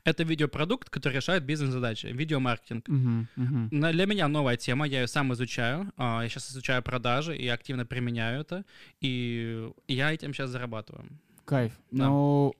[0.05, 2.89] это видеопродукт, который решает бизнес-задачи, видеомаркетинг.
[2.89, 3.29] Мгм.
[3.71, 5.93] На- Для меня новая тема, я ее сам изучаю.
[5.97, 8.65] а, Я сейчас изучаю продажи и активно применяю это.
[9.01, 11.05] И я этим сейчас зарабатываю.
[11.45, 11.73] Кайф.
[11.91, 12.05] Да.
[12.09, 12.53] Но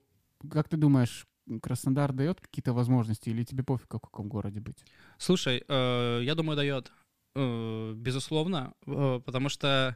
[0.49, 1.25] как ты думаешь,
[1.61, 4.85] Краснодар дает какие-то возможности или тебе пофиг, в каком городе быть?
[5.17, 6.91] Слушай, э, я думаю, дает.
[7.35, 8.73] Э, безусловно.
[8.87, 9.95] э, потому что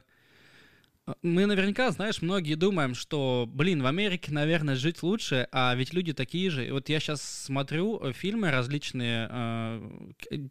[1.20, 6.14] мы наверняка, знаешь, многие думаем, что, блин, в Америке, наверное, жить лучше, а ведь люди
[6.14, 6.66] такие же.
[6.66, 9.28] И вот я сейчас смотрю э, фильмы различные.
[9.30, 9.90] э,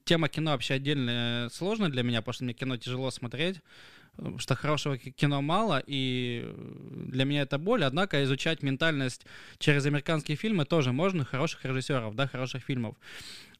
[0.06, 3.58] Тема кино вообще отдельно сложно для меня, потому что мне кино тяжело смотреть.
[3.58, 3.62] э,
[4.18, 7.84] потому что хорошего ки- кино мало, и э, для меня это боль.
[7.84, 9.26] Однако изучать ментальность
[9.58, 12.96] через американские фильмы тоже можно, хороших режиссеров, да, хороших фильмов.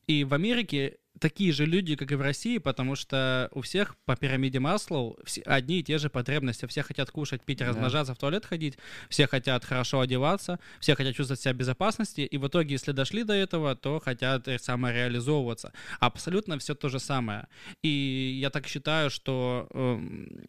[0.06, 4.16] И в Америке такие же люди, как и в России, потому что у всех по
[4.16, 6.66] пирамиде Маслоу все- одни и те же потребности.
[6.66, 7.68] Все хотят кушать, пить, Да.
[7.68, 8.78] размножаться, в туалет ходить,
[9.10, 13.24] все хотят хорошо одеваться, все хотят чувствовать себя в безопасности, и в итоге, если дошли
[13.24, 15.72] до этого, то хотят э, самореализовываться.
[16.00, 17.48] Абсолютно все то же самое.
[17.84, 20.46] И я так считаю, что эм,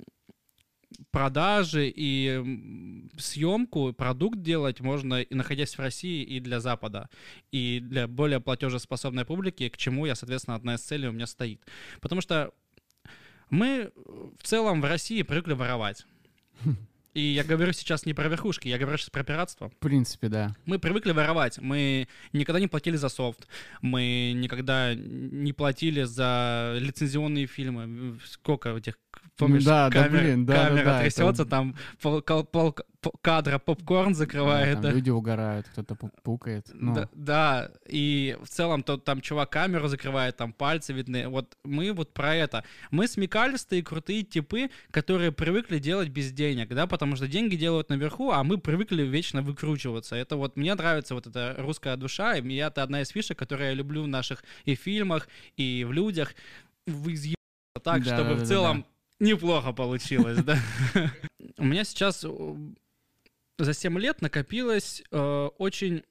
[1.10, 7.08] продажи и съемку, продукт делать можно и находясь в России, и для Запада,
[7.52, 11.60] и для более платежеспособной публики, к чему я, соответственно, одна из целей у меня стоит.
[12.00, 12.52] Потому что
[13.50, 13.92] мы
[14.38, 16.06] в целом в России привыкли воровать.
[17.14, 19.70] И я говорю сейчас не про верхушки, я говорю сейчас про пиратство.
[19.70, 20.56] В принципе, да.
[20.66, 21.58] Мы привыкли воровать.
[21.58, 23.46] Мы никогда не платили за софт.
[23.82, 28.18] Мы никогда не платили за лицензионные фильмы.
[28.26, 28.98] Сколько этих,
[29.36, 33.10] помнишь, да, да, камер- блин, да, да, камера да, это- трясется, там пол, пол- по-
[33.20, 34.80] кадра попкорн закрывает.
[34.80, 34.94] Да, да.
[34.94, 36.70] люди угорают, кто-то пу- пукает.
[36.72, 41.28] Ну, Да, да, и в целом то, там чувак камеру закрывает, там пальцы видны.
[41.28, 42.64] Вот мы вот про это.
[42.90, 48.30] Мы смекалистые, крутые типы, которые привыкли делать без денег, да, потому что деньги делают наверху,
[48.30, 50.16] а мы привыкли вечно выкручиваться.
[50.16, 53.74] Это вот мне нравится вот эта русская душа, и это одна из фишек, которые я
[53.74, 56.34] люблю в наших и фильмах, и в людях.
[56.86, 57.16] Вы
[57.82, 58.86] так, Да, чтобы да, в да, целом
[59.20, 60.58] неплохо получилось, да.
[61.58, 62.56] У меня сейчас э,
[63.58, 66.04] за 7 лет накопилось э, очень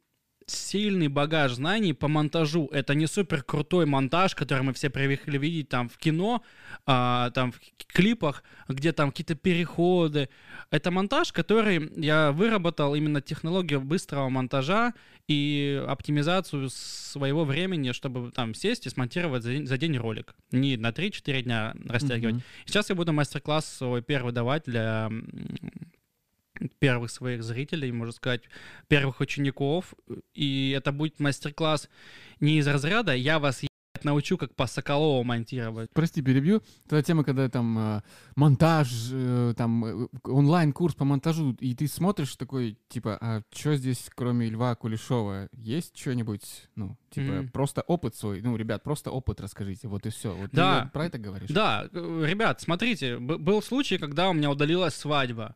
[0.47, 2.69] сильный багаж знаний по монтажу.
[2.71, 6.43] Это не супер крутой монтаж, который мы все привыкли видеть там в кино,
[6.86, 10.29] а, там в клипах, где там какие-то переходы.
[10.71, 14.93] Это монтаж, который я выработал именно технологию быстрого монтажа
[15.27, 20.36] и оптимизацию своего времени, чтобы там сесть и смонтировать за день, за день ролик.
[20.51, 22.36] Не на 3-4 дня растягивать.
[22.36, 22.43] мгм.
[22.65, 25.10] Сейчас я буду мастер-класс свой первый давать для
[26.80, 28.43] первых своих зрителей, можно сказать,
[28.88, 29.93] первых учеников.
[30.34, 31.89] И это будет мастер-класс
[32.39, 33.62] не из разряда «я вас
[34.04, 35.89] научу, как по Соколову монтировать».
[35.93, 36.62] Прости, перебью.
[36.89, 38.02] Та тема, когда там э,
[38.36, 44.10] монтаж, э, там э, онлайн-курс по монтажу, и ты смотришь такой, типа, а что здесь,
[44.13, 46.43] кроме Льва Кулешова, есть что-нибудь,
[46.76, 47.49] ну, типа, Мгм.
[47.52, 50.36] просто опыт свой, ну, ребят, просто опыт расскажите, вот и все.
[50.36, 50.89] Вот ты Да.
[50.91, 51.49] про это говоришь?
[51.49, 55.56] Да, ребят, смотрите, был случай, когда у меня удалилась свадьба.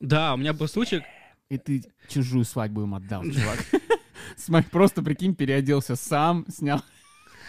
[0.00, 1.02] Да, у меня был случай,
[1.50, 3.58] И ты чужую свадьбу им отдал, чувак.
[4.36, 6.82] Смотри, Просто, прикинь, переоделся сам, снял.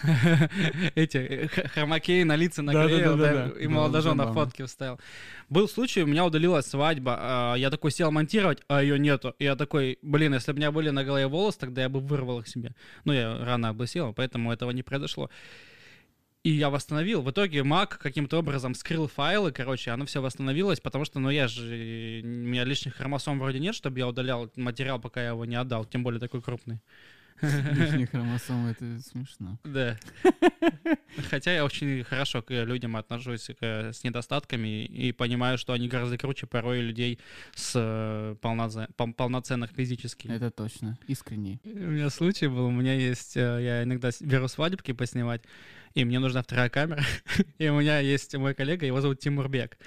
[0.96, 4.34] эти э, х- хромакей на лица наклеил, да, и Было молодожена забавно.
[4.34, 5.00] фотки вставил.
[5.50, 9.36] Был случай, у меня удалилась свадьба, а, я такой сел монтировать, а ее нету.
[9.40, 12.40] Я такой, блин, если бы у меня были на голове волосы, тогда я бы вырвал
[12.40, 12.74] их себе.
[13.04, 15.30] Ну, я рано облысел, поэтому этого не произошло.
[16.43, 17.21] И я восстановил.
[17.21, 21.49] В итоге Mac каким-то образом скрыл файлы, короче, оно все восстановилось, потому что, ну, я
[21.49, 22.21] же...
[22.23, 25.84] У меня лишних хромосом вроде нет, чтобы я удалял материал, пока я его не отдал,
[25.84, 26.80] тем более такой крупный.
[27.41, 29.60] Лишние хромосомы, это смешно.
[29.63, 29.97] Да.
[31.30, 36.17] Хотя я очень хорошо к людям отношусь к, с недостатками и понимаю, что они гораздо
[36.17, 37.19] круче порой людей
[37.56, 40.28] с э, полноце, пол- полноценных физически.
[40.28, 40.97] Это точно.
[41.08, 41.60] Искренне.
[41.63, 45.41] У меня случай был, у меня есть, э, я иногда беру свадебки поснимать,
[45.93, 47.04] и мне нужна вторая камера,
[47.58, 49.78] и у меня есть мой коллега, его зовут Тимурбек,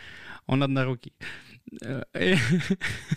[0.46, 1.12] он однорукий.
[1.80, 2.36] Э, И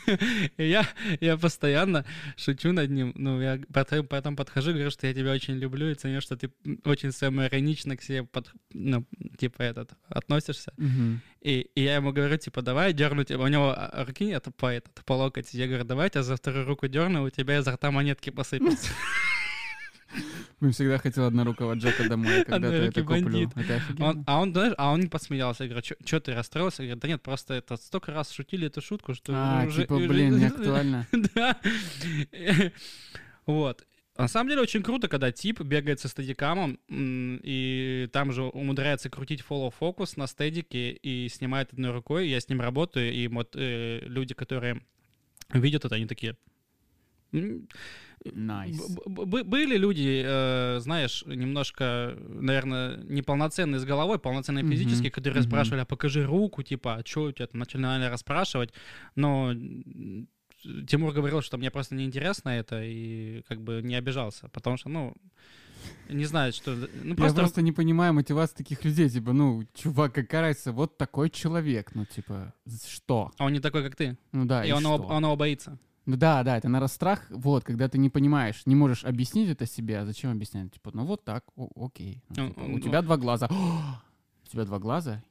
[0.57, 0.87] и я,
[1.19, 2.05] я постоянно
[2.37, 5.95] шучу над ним, ну, я потом, потом подхожу, говорю, что я тебя очень люблю и
[5.95, 6.51] ценю, что ты
[6.85, 9.05] очень самоиронично к себе, под, ну,
[9.37, 10.73] типа, этот, относишься.
[11.41, 13.39] И, и я ему говорю, типа, давай дерну тебя.
[13.39, 15.53] У него а, руки нет по, этот, по локоть.
[15.53, 18.89] Я говорю, давай я за вторую руку дерну, у тебя изо рта монетки посыпятся.
[20.65, 23.51] Блин, всегда хотел однорукого Джека домой, когда-то Однорукий это куплю.
[23.55, 24.03] Это.
[24.03, 25.63] Он- а он, знаешь, а он не посмеялся.
[25.63, 26.81] Я говорю, что ты расстроился?
[26.81, 29.81] Я говорю, да нет, просто это столько раз шутили эту шутку, что А, уже...
[29.83, 31.07] типа, уже- блин, не актуально.
[31.11, 31.59] Да.
[33.45, 33.85] Вот.
[34.17, 39.09] На самом деле очень круто, когда тип бегает со стедикамом м, и там же умудряется
[39.09, 42.27] крутить follow фокус на стедике и снимает одной рукой.
[42.29, 44.81] Я с ним работаю, и вот э, люди, которые
[45.53, 46.37] видят это, они такие...
[47.39, 47.67] «М,
[48.33, 48.77] Nice.
[49.05, 55.41] Б- б- Были люди, э, знаешь, немножко, наверное, неполноценные с головой, полноценные Мгм, физически, которые
[55.41, 55.49] мгм.
[55.49, 58.73] спрашивали, а покажи руку, типа, а что у тебя там, начали наверное, расспрашивать,
[59.15, 59.53] но
[60.87, 65.13] Тимур говорил, что мне просто неинтересно это, и как бы не обижался, потому что, ну,
[66.09, 66.71] не знаю, что...
[66.75, 67.37] Ну, Я просто...
[67.37, 69.09] просто не понимаю мотивацию таких людей.
[69.09, 71.93] Типа, ну, чувак, какая разница, вот такой человек.
[71.95, 72.53] Ну, типа,
[72.87, 73.31] что?
[73.37, 75.77] А он не такой, как ты, Ну да, и и он его, он его боится.
[76.05, 79.65] Ну да, да, это, наверное, страх, вот, когда ты не понимаешь, не можешь объяснить это
[79.65, 80.71] себе, а зачем объяснять?
[80.71, 82.21] Типа, ну вот так, о- окей.
[82.29, 83.47] Ну, Ну, типа, ну, у тебя два глаза.
[83.49, 85.23] у тебя два глаза?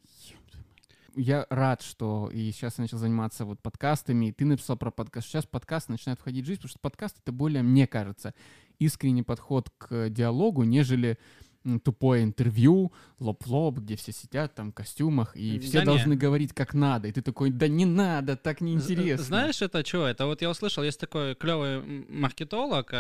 [1.17, 5.29] Я рад, что и сейчас я начал заниматься вот подкастами, и ты написал про подкаст.
[5.29, 8.35] Сейчас подкаст начинает входить в жизнь, потому что подкаст— это более, мне кажется,
[8.81, 11.19] искренний подход к диалогу, нежели
[11.83, 15.85] тупое интервью, лоб в лоб, где все сидят там в костюмах, и все Да не.
[15.87, 17.09] должны говорить как надо.
[17.09, 19.25] И ты такой, да не надо, так неинтересно.
[19.25, 20.07] Знаешь, это что?
[20.07, 22.91] Это вот я услышал, есть такой клевый маркетолог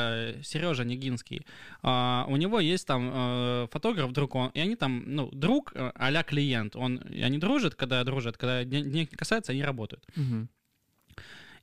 [0.43, 1.47] Сережа Негинский.
[1.83, 5.93] А, у него есть там э, фотограф, друг, он, и они там, ну, друг э,
[5.95, 6.75] а-ля клиент.
[6.77, 10.07] Он, они дружат, когда дружат, когда ден- денег не касается, они работают.
[10.17, 10.49] Мгм.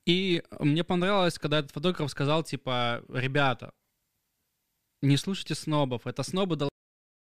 [0.06, 3.72] И мне понравилось, когда этот фотограф сказал, типа, ребята,
[5.04, 6.70] не слушайте снобов, это снобы дол-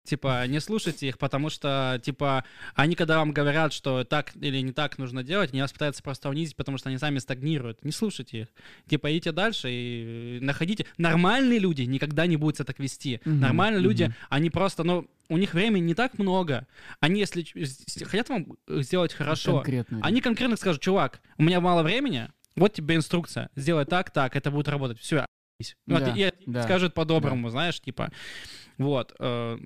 [0.05, 4.71] Типа, не слушайте их, потому что, типа, они, когда вам говорят, что так или не
[4.71, 7.83] так нужно делать, они вас пытаются просто унизить, потому что они сами стагнируют.
[7.85, 8.47] Не слушайте их.
[8.87, 10.85] Типа, идите дальше и находите.
[10.97, 13.21] Нормальные люди никогда не будут себя так вести.
[13.25, 14.15] Мгм, Нормальные люди, мгм.
[14.29, 16.65] они просто, ну, у них времени не так много.
[17.01, 17.45] Они, если
[18.05, 19.99] хотят вам сделать хорошо, Конкретно.
[20.01, 24.49] они конкретно скажут, чувак, у меня мало времени, вот тебе инструкция, сделай так, так, это
[24.49, 24.97] будет работать.
[24.99, 25.23] Все,
[25.85, 28.11] Да, и да, скажут по-доброму, знаешь, типа,
[28.79, 29.13] вот.
[29.19, 29.59] э,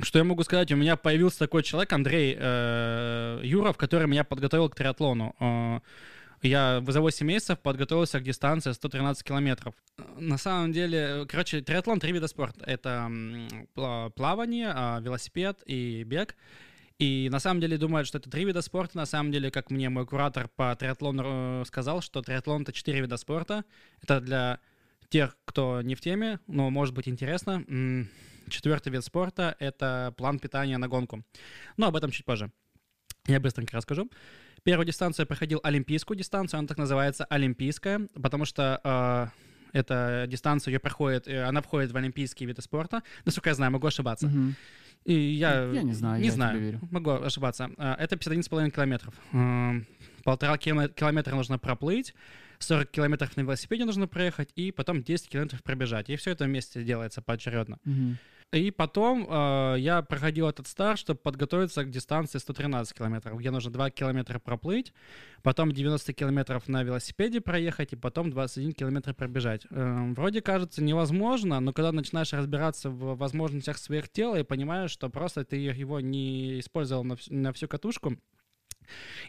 [0.00, 0.70] Что я могу сказать?
[0.72, 5.34] У меня появился такой человек, Андрей э, Юров, который меня подготовил к триатлону.
[5.40, 5.80] Э,
[6.42, 9.74] Я за 8 месяцев подготовился к дистанции 113 километров.
[10.16, 12.64] На самом деле, короче, триатлон— три вида спорта.
[12.64, 13.10] Это
[14.14, 16.36] плавание, а, велосипед и бег.
[17.00, 18.96] И на самом деле думают, что это три вида спорта.
[18.96, 23.00] На самом деле, как мне мой куратор по триатлону э, сказал, что триатлон— это четыре
[23.00, 23.64] вида спорта.
[24.02, 24.60] Это для
[25.08, 27.64] тех, кто не в теме, но может быть интересно.
[28.48, 31.24] Четвертый вид спорта— это план питания на гонку.
[31.76, 32.50] Но об этом чуть позже.
[33.26, 34.10] Я быстренько расскажу.
[34.64, 38.80] Первую дистанцию я проходил олимпийскую дистанцию, она так называется олимпийская, потому что
[39.72, 43.02] э, эта дистанция ее проходит, э, она входит в олимпийские виды спорта.
[43.24, 44.26] Насколько я знаю, могу ошибаться.
[44.26, 44.56] Мгм.
[45.04, 46.80] И я, Я не знаю, не я знаю, верю.
[46.90, 47.70] могу ошибаться.
[47.78, 49.14] А, Это 51,5 километров.
[50.24, 52.14] Полтора киломе- километра нужно проплыть,
[52.58, 56.10] 40 километров на велосипеде нужно проехать, и потом 10 километров пробежать.
[56.10, 57.78] И все это вместе делается поочередно.
[57.84, 58.18] Мгм.
[58.50, 63.70] И потом э, я проходил этот старт, чтобы подготовиться к дистанции 113 километров, где нужно
[63.70, 64.94] 2 километра проплыть,
[65.42, 69.66] потом 90 километров на велосипеде проехать, и потом 21 километр пробежать.
[69.70, 75.10] Э, вроде кажется невозможно, но когда начинаешь разбираться в возможностях своих тела и понимаешь, что
[75.10, 78.16] просто ты его не использовал на, вс- на всю катушку,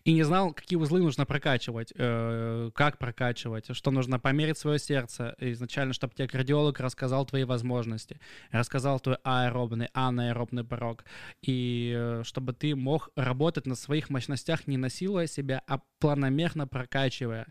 [0.03, 5.35] и не знал, какие узлы нужно прокачивать, э, как прокачивать, что нужно померить свое сердце
[5.39, 8.19] изначально, чтобы тебе кардиолог рассказал твои возможности,
[8.51, 11.05] рассказал твой аэробный, анаэробный порог,
[11.41, 17.47] и э, чтобы ты мог работать на своих мощностях, не насилуя себя, а планомерно прокачивая.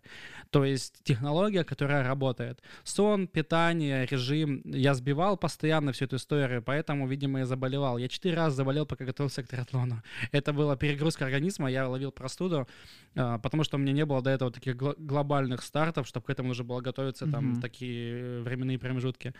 [0.50, 2.62] То есть технология, которая работает.
[2.84, 4.62] Сон, питание, режим.
[4.64, 7.98] Я сбивал постоянно всю эту историю, поэтому, видимо, я заболевал.
[7.98, 10.02] Я четыре раза заболел, пока готовился к триатлону.
[10.32, 12.68] Это была перегрузка организма, я ловил простуду,
[13.16, 16.48] а, потому что у меня не было до этого таких глобальных стартов, чтобы к этому
[16.48, 17.32] нужно было готовиться, mm-hmm.
[17.32, 19.34] там, такие временные промежутки.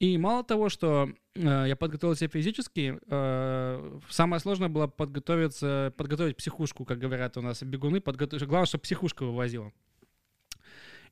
[0.00, 6.84] И мало того, что э, я подготовился физически, э, самое сложное было подготовиться, подготовить психушку,
[6.84, 8.00] как говорят у нас бегуны.
[8.00, 9.72] Подготовить, главное, чтобы психушка вывозила.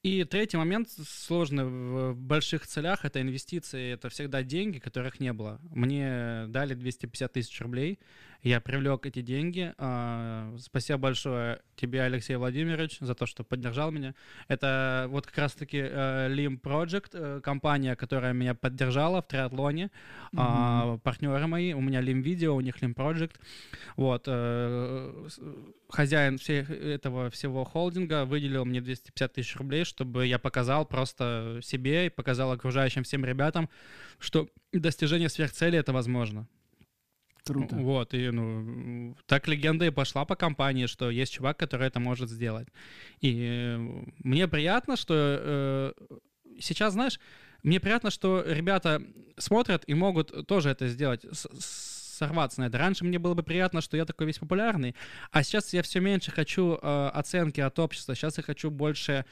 [0.02, 5.60] И третий момент сложный в больших целях— это инвестиции, это всегда деньги, которых не было.
[5.70, 7.98] Мне дали 250 тысяч рублей,
[8.46, 9.74] я привлек эти деньги.
[9.76, 14.14] А, спасибо большое тебе, Алексей Владимирович, за то, что поддержал меня.
[14.46, 19.90] Это вот как раз-таки э, Lim Project, э, компания, которая меня поддержала в триатлоне.
[20.32, 21.00] Mm-hmm.
[21.00, 23.32] Партнеры мои, у меня Lim Video, у них Lim Project.
[23.96, 24.24] Вот.
[24.28, 25.28] Э,
[25.88, 32.06] хозяин всех этого всего холдинга выделил мне 250 тысяч рублей, чтобы я показал просто себе
[32.06, 33.68] и показал окружающим всем ребятам,
[34.20, 36.46] что достижение сверхцели— это возможно.
[37.46, 37.76] Круто.
[37.76, 42.28] Вот, и ну, так легенда и пошла по компании, что есть чувак, который это может
[42.30, 42.68] сделать.
[43.20, 43.78] И э,
[44.24, 45.92] мне приятно, что э,
[46.60, 47.20] сейчас, знаешь,
[47.62, 49.02] мне приятно, что ребята
[49.38, 51.24] смотрят и могут тоже это сделать,
[52.16, 52.78] сорваться на это.
[52.78, 54.94] Раньше мне было бы приятно, что я такой весь популярный,
[55.30, 59.24] а сейчас я все меньше хочу э, оценки от общества, сейчас я хочу больше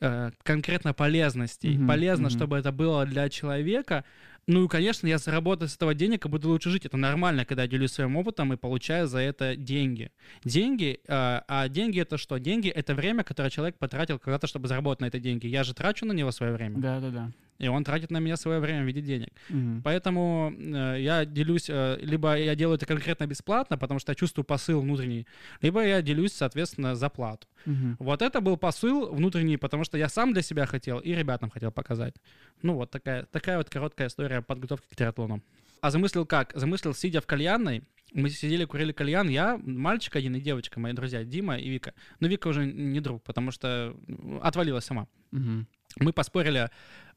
[0.00, 1.76] э, конкретно полезностей.
[1.76, 2.36] Mm-hmm, Полезно, mm-hmm.
[2.36, 4.04] чтобы это было для человека,
[4.46, 6.86] ну и, конечно, я заработаю с этого денег и буду лучше жить.
[6.86, 10.10] Это нормально, когда я делюсь своим опытом и получаю за это деньги.
[10.44, 12.38] Деньги, э, а деньги это что?
[12.38, 15.46] Деньги это время, которое человек потратил когда-то, чтобы заработать на это деньги.
[15.46, 16.78] Я же трачу на него свое время.
[16.78, 19.30] Да, да, да и он тратит на меня свое время в виде денег.
[19.50, 19.82] Угу.
[19.84, 24.44] Поэтому э, я делюсь, э, либо я делаю это конкретно бесплатно, потому что я чувствую
[24.44, 25.26] посыл внутренний,
[25.62, 27.46] либо я делюсь, соответственно, за плату.
[27.66, 27.96] Угу.
[27.98, 31.70] Вот это был посыл внутренний, потому что я сам для себя хотел и ребятам хотел
[31.70, 32.14] показать.
[32.62, 35.42] Ну вот такая, такая вот короткая история подготовки к триатлону.
[35.80, 36.52] А замыслил как?
[36.54, 37.82] Замыслил, сидя в кальянной,
[38.14, 41.94] мы сидели, курили кальян, я, мальчик один и девочка, мои друзья, Дима и Вика.
[42.20, 43.94] Но Вика уже не друг, потому что
[44.40, 45.08] отвалилась сама.
[45.32, 45.66] Угу.
[46.00, 46.70] Мы поспорили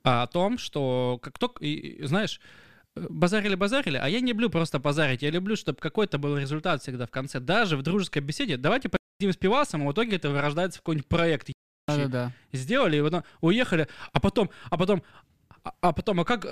[0.03, 2.39] а, о том, что как только, и, знаешь,
[2.95, 7.11] базарили-базарили, а я не люблю просто базарить, я люблю, чтобы какой-то был результат всегда в
[7.11, 8.57] конце, даже в дружеской беседе.
[8.57, 11.49] Давайте поедим с пивасом, а в итоге это вырождается в какой-нибудь проект.
[11.87, 12.31] Да, да.
[12.51, 15.03] Сделали, и потом уехали, а потом, а потом,
[15.63, 16.45] а, а потом, а как,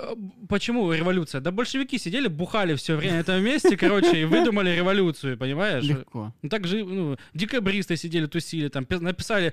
[0.48, 1.40] почему революция?
[1.40, 5.84] Да большевики сидели, бухали все время на этом месте, короче, и выдумали революцию, понимаешь?
[5.84, 6.32] Легко.
[6.40, 9.52] Ну, так же, ну, декабристы сидели, тусили, там, написали,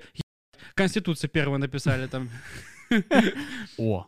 [0.74, 2.30] Конституцию первую написали там.
[3.78, 4.06] О,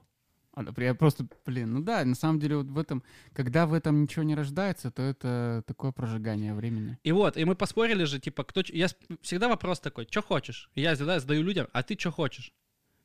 [0.78, 3.02] я просто, блин, ну да, на самом деле вот в этом,
[3.34, 6.98] когда в этом ничего не рождается, то это такое прожигание времени.
[7.02, 8.62] И вот, и мы поспорили же, типа, кто...
[8.68, 8.88] Я
[9.20, 10.70] всегда вопрос такой, что хочешь?
[10.74, 12.52] Я всегда задаю людям, а ты что хочешь?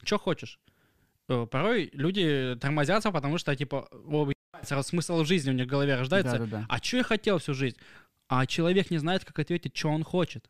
[0.03, 0.59] Что хочешь?
[1.27, 4.31] Э, порой люди тормозятся, потому что, типа, о,
[4.83, 6.37] смысл в жизни у них в голове рождается.
[6.37, 6.65] Да, да, да.
[6.69, 7.77] А что я хотел всю жизнь?
[8.29, 10.47] А человек не знает, как ответить, что он хочет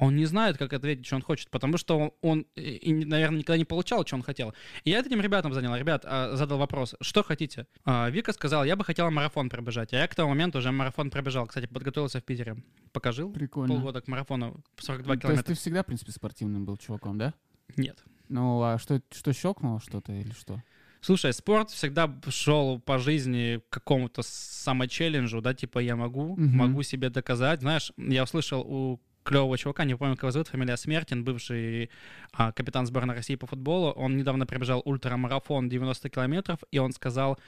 [0.00, 3.58] он не знает, как ответить, что он хочет, потому что он, он и, наверное, никогда
[3.58, 4.54] не получал, что он хотел.
[4.84, 5.76] И я этим ребятам занял.
[5.76, 7.66] Ребят, а, задал вопрос, что хотите?
[7.84, 9.92] А, Вика сказала, я бы хотела марафон пробежать.
[9.92, 11.46] А я к тому моменту уже марафон пробежал.
[11.46, 12.56] Кстати, подготовился в Питере.
[12.92, 13.30] Покажил.
[13.30, 13.74] Прикольно.
[13.74, 15.28] Полгода к марафону, 42 ну, километра.
[15.28, 17.34] То есть ты всегда, в принципе, спортивным был чуваком, да?
[17.76, 18.02] Нет.
[18.30, 20.62] Ну, а что, что щелкнуло что-то или что?
[21.02, 26.42] Слушай, спорт всегда шел по жизни к какому-то самочелленджу, да, типа я могу, угу.
[26.42, 27.60] могу себе доказать.
[27.60, 31.88] Знаешь, я услышал у клевого чувака, не помню, как его зовут, фамилия Смертин, бывший
[32.32, 33.92] а, капитан сборной России по футболу.
[33.92, 37.38] Он недавно пробежал ультрамарафон 90 километров, и он сказал,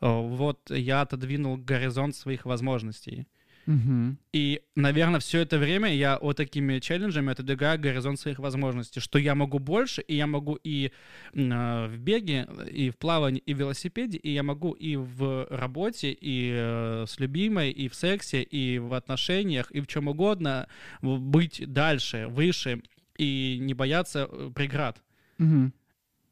[0.00, 3.26] вот я отодвинул горизонт своих возможностей.
[3.66, 4.16] Угу.
[4.32, 9.34] И, наверное, все это время я вот такими челленджами отодвигаю горизонт своих возможностей, что я
[9.34, 10.90] могу больше, и я могу и
[11.32, 16.10] э, в беге, и в плавании, и в велосипеде, и я могу и в работе,
[16.10, 20.66] и э, с любимой, и в сексе, и в отношениях, и в чем угодно
[21.00, 22.82] быть дальше, выше,
[23.16, 25.00] и не бояться э, преград.
[25.38, 25.70] Угу.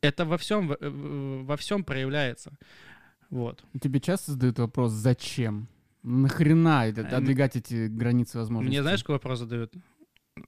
[0.03, 2.53] Это во всем, э, во всем проявляется.
[3.28, 3.62] Вот.
[3.81, 5.68] Тебе часто задают вопрос, зачем?
[6.03, 8.76] Нахрена это, эм, отдвигать эти границы возможностей?
[8.76, 9.74] Мне знаешь, какой вопрос задают?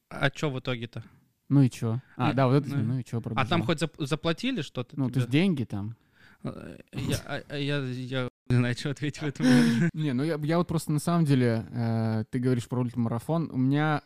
[0.08, 1.04] А что в итоге-то?
[1.48, 2.00] Ну и что?
[2.16, 4.98] А, ну, да, вот это, ну, ну и что А там хоть зап- заплатили что-то?
[4.98, 5.14] Ну, тебе?
[5.14, 5.96] то есть деньги там?
[6.44, 9.46] Э, я, а, а, я, я не знаю, что ответить в этом.
[9.92, 13.56] Не, ну я, я вот просто на самом деле, э, ты говоришь про ультрамарафон, у
[13.56, 14.02] меня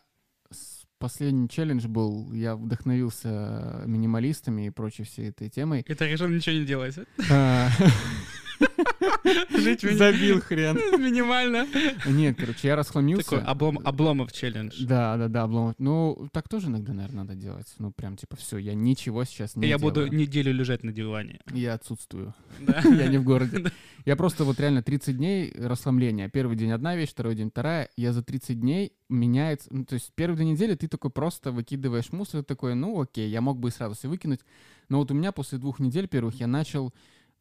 [0.98, 5.82] последний челлендж был, я вдохновился минималистами и прочей всей этой темой.
[5.82, 6.98] Ты решил ничего не делать.
[7.30, 7.68] А,
[9.50, 10.76] Жить Забил хрен.
[10.98, 11.66] минимально.
[12.06, 13.30] Нет, короче, я расхламился.
[13.30, 14.84] Такой облом, обломов челлендж.
[14.84, 15.74] Да, да, да, обломов.
[15.78, 17.72] Ну, так тоже иногда, наверное, надо делать.
[17.78, 20.18] Ну, прям, типа, все, я ничего сейчас не я буду делаю.
[20.18, 21.40] неделю лежать на диване.
[21.52, 22.34] Я отсутствую.
[22.60, 22.80] Да.
[22.84, 23.70] Я не в городе.
[24.04, 26.28] Я просто вот реально 30 дней расслабления.
[26.28, 27.88] Первый день одна вещь, второй день вторая.
[27.96, 29.68] Я за 30 дней меняется...
[29.70, 33.40] Ну, то есть первые две недели ты такой просто выкидываешь мусор, такой, ну окей, я
[33.40, 34.40] мог бы и сразу все выкинуть.
[34.88, 36.92] Но вот у меня после двух недель первых я начал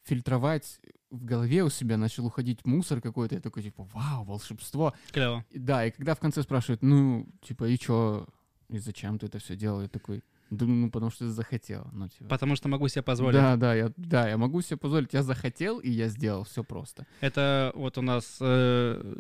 [0.06, 0.80] фильтровать
[1.10, 3.36] в голове у себя, начал уходить мусор какой-то.
[3.36, 4.94] Я такой, типа, вау, волшебство.
[5.12, 5.46] Клево.
[5.50, 8.28] И Да, и когда в конце спрашивают, ну, типа, и чё,
[8.70, 9.82] и зачем ты это все делал?
[9.82, 11.88] Я такой, да, ну, потому что захотел.
[11.92, 13.36] Ну, типа, Потому что могу себе позволить.
[13.36, 15.14] да, да, я, да, я могу себе позволить.
[15.14, 16.44] Я захотел, и я сделал.
[16.44, 17.08] Все просто.
[17.22, 18.38] Это вот у нас...
[18.42, 19.16] э,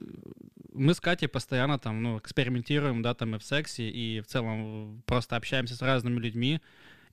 [0.73, 5.01] мы с Катей постоянно там, ну, экспериментируем, да, там и в сексе, и в целом
[5.05, 6.61] просто общаемся с разными людьми.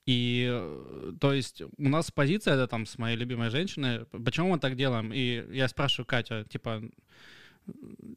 [0.07, 4.59] И, э, то есть, у нас позиция, это там, с моей любимой женщиной, почему мы
[4.59, 5.13] так делаем?
[5.13, 6.83] И я спрашиваю Катя, типа,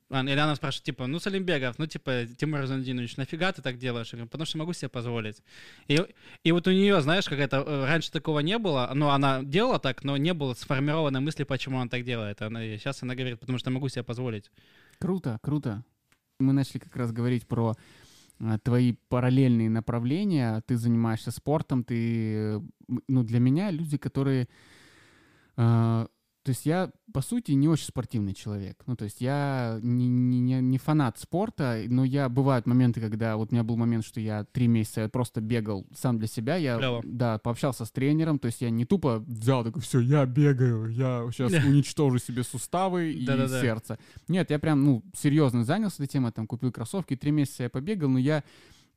[0.10, 4.08] а, или она спрашивает, типа, ну, Салимбегов, ну, типа, Тимур Розандинович, нафига ты так делаешь?
[4.08, 5.44] Я говорю, потому что могу себе позволить.
[5.88, 6.00] И,
[6.44, 10.04] и вот у нее, знаешь, какая-то, э, раньше такого не было, но она делала так,
[10.04, 12.42] но не было сформированной мысли, почему она так делает.
[12.42, 14.50] Она, сейчас она говорит, потому что могу себе позволить.
[14.98, 15.84] Круто, круто.
[16.40, 17.76] Мы начали как раз говорить про
[18.64, 20.62] твои параллельные направления.
[20.68, 21.96] Ты занимаешься спортом, ты...
[22.58, 22.62] э,
[23.08, 24.48] Ну, для меня люди, которые...
[25.58, 26.08] а,
[26.46, 28.84] то есть я, по сути, не очень спортивный человек.
[28.86, 32.30] Ну, то есть я не, не, не- фанат спорта, но я...
[32.30, 33.36] Бывают моменты, когда...
[33.36, 36.56] Вот у меня был момент, что я три месяца просто бегал сам для себя.
[36.58, 37.02] Я, Клево.
[37.04, 38.38] да, пообщался с тренером.
[38.38, 43.12] То есть я не тупо взял такой, все, я бегаю, я сейчас уничтожу себе суставы
[43.14, 43.60] и Да-да-да.
[43.60, 43.98] сердце.
[44.28, 48.08] Нет, я прям, ну, серьезно занялся этой темой, там, купил кроссовки, три месяца я побегал,
[48.10, 48.44] но я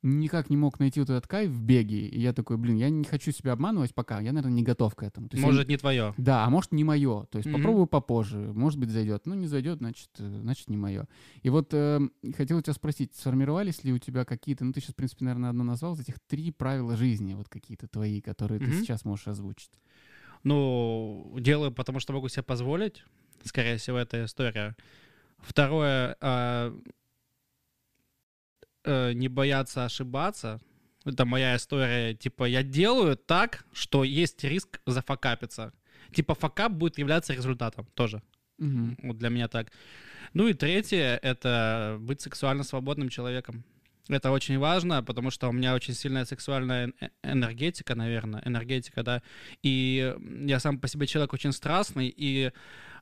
[0.01, 2.07] никак не мог найти вот этот кайф в беге.
[2.07, 5.03] И я такой, блин, я не хочу себя обманывать пока, я, наверное, не готов к
[5.03, 5.27] этому.
[5.29, 6.13] То есть я Может, не твое.
[6.17, 7.25] да, а может не мое.
[7.25, 7.57] То есть Мгм.
[7.57, 8.37] попробую попозже.
[8.53, 9.25] Может быть зайдет.
[9.25, 11.07] Ну не зайдет, значит, э, значит не мое.
[11.41, 11.99] И вот э,
[12.35, 15.49] хотел у тебя спросить, сформировались ли у тебя какие-то, ну ты сейчас в принципе наверное
[15.49, 18.73] одно назвал, из этих три правила жизни, вот какие-то твои, которые ты Мгм.
[18.75, 19.71] сейчас можешь озвучить.
[20.43, 23.03] Ну, делаю, потому что могу себе позволить.
[23.43, 24.75] Скорее всего, это история.
[25.39, 26.73] Второе, а,
[28.83, 30.59] э, не бояться ошибаться.
[31.05, 32.13] Это моя история.
[32.13, 35.73] Типа, я делаю так, что есть риск зафакапиться.
[36.11, 38.21] Типа, факап будет являться результатом тоже.
[38.57, 38.97] Мгм.
[39.03, 39.71] Вот для меня так.
[40.33, 43.63] Ну и третье— это быть сексуально свободным человеком.
[44.09, 49.21] Это очень важно, потому что у меня очень сильная сексуальная э- энергетика, наверное, энергетика, да.
[49.61, 52.51] И я сам по себе человек очень страстный, и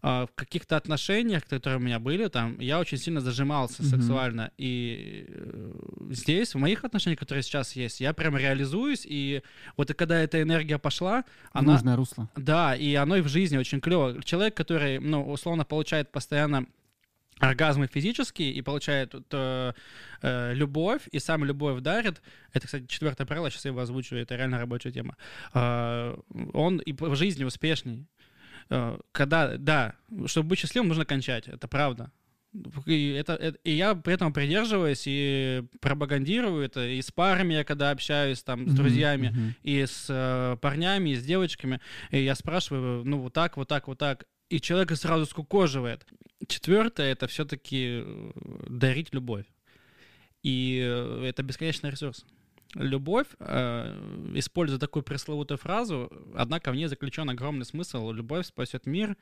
[0.01, 3.91] а, в каких-то отношениях, которые у меня были, там, я очень сильно зажимался Мгм.
[3.91, 4.51] сексуально.
[4.57, 5.71] И э,
[6.11, 9.41] здесь, в моих отношениях, которые сейчас есть, я прям реализуюсь, и
[9.75, 11.73] вот и когда эта энергия пошла, она...
[11.73, 12.29] нужное русло.
[12.35, 14.21] Да, и оно и в жизни очень клево.
[14.23, 16.67] Человек, который, ну, условно, получает постоянно
[17.39, 19.73] оргазмы физические и получает э,
[20.21, 22.21] э, любовь, и сам любовь дарит.
[22.53, 25.15] Это, кстати, четвертое правило, сейчас я его озвучу, это реально рабочая тема.
[25.53, 26.17] Э,
[26.53, 28.07] он и в жизни успешней.
[28.69, 29.93] Э, когда, да,
[30.25, 32.11] чтобы быть счастливым, нужно кончать, это правда.
[32.85, 36.87] И, это, это- и я при этом придерживаюсь и пропагандирую это.
[36.87, 39.55] И с парами я когда общаюсь, там, с друзьями, мгм.
[39.63, 41.79] и с э, парнями, и с девочками.
[42.09, 44.25] И я спрашиваю, ну, вот так, вот так, вот так.
[44.49, 46.05] И человека сразу скукоживает.
[46.47, 48.03] Четвертое— это все-таки
[48.67, 49.45] дарить любовь.
[50.43, 52.25] И э, это бесконечный ресурс.
[52.75, 58.11] Любовь, э, используя такую пресловутую фразу, однако в ней заключен огромный смысл.
[58.11, 59.17] Любовь спасет мир.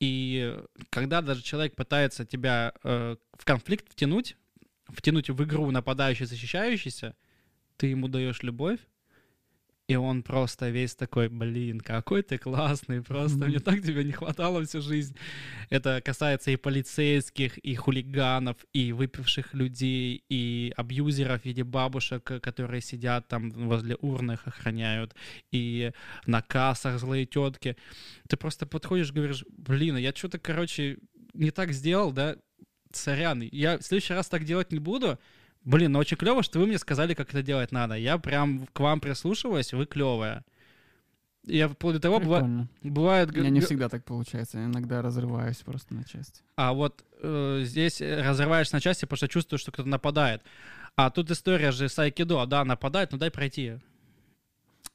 [0.00, 0.56] И
[0.90, 4.36] когда даже человек пытается тебя э, в конфликт втянуть,
[4.88, 7.14] втянуть в игру нападающий, защищающийся,
[7.76, 8.80] ты ему даешь любовь,
[9.88, 14.62] и он просто весь такой, блин, какой ты классный, просто мне так тебя не хватало
[14.66, 15.16] всю жизнь.
[15.70, 22.82] Это касается и полицейских, и хулиганов, и выпивших людей, и абьюзеров в виде бабушек, которые
[22.82, 25.14] сидят там возле урн их охраняют,
[25.52, 25.92] и
[26.26, 27.74] на кассах злые тетки.
[28.28, 30.98] Ты просто подходишь, говоришь, блин, а я что-то, короче,
[31.32, 32.36] не так сделал, да,
[32.92, 35.18] сорян, я в следующий раз так делать не буду,
[35.64, 37.94] Блин, ну очень клево, что вы мне сказали, как это делать надо.
[37.94, 40.44] Я прям к вам прислушиваюсь, вы клевая.
[41.44, 43.30] Я вплоть до того, быва- бывает...
[43.30, 44.58] У меня не всегда так получается.
[44.58, 46.42] Я иногда разрываюсь просто на части.
[46.56, 50.42] А вот э, здесь э, разрываешь на части, потому что чувствуешь, что кто-то нападает.
[50.96, 52.44] А тут история же с айкидо.
[52.46, 53.78] Да, нападает, ну дай пройти.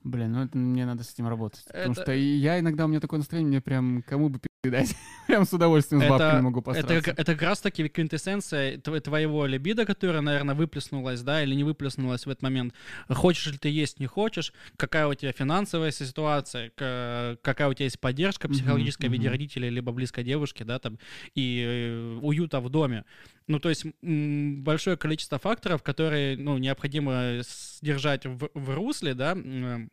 [0.03, 1.63] Блин, ну это мне надо с этим работать.
[1.65, 4.47] Потому Это- что и я иногда, у меня такое настроение, мне прям кому бы пи***,
[4.69, 4.95] дать.
[5.27, 7.01] Прям с удовольствием с бабками могу это, посраться.
[7.01, 12.25] как- это как раз-таки квинтэссенция тв- твоего либидо, которая, наверное, выплеснулась, да, или не выплеснулась
[12.25, 12.73] в этот момент.
[13.09, 17.99] Хочешь ли ты есть, не хочешь, какая у тебя финансовая ситуация, какая у тебя есть
[17.99, 20.97] поддержка психологическая в виде родителей, либо близкой девушки, да, там,
[21.35, 23.03] и э, уюта в доме.
[23.47, 29.89] Ну, то есть большое количество факторов, которые, ну, необходимо сдержать в, в русле, да, м,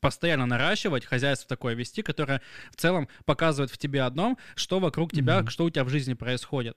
[0.00, 5.40] постоянно наращивать, хозяйство такое вести, которое в целом показывает в тебе одном, что вокруг тебя,
[5.40, 5.48] Мгм.
[5.48, 6.76] что у тебя в жизни происходит.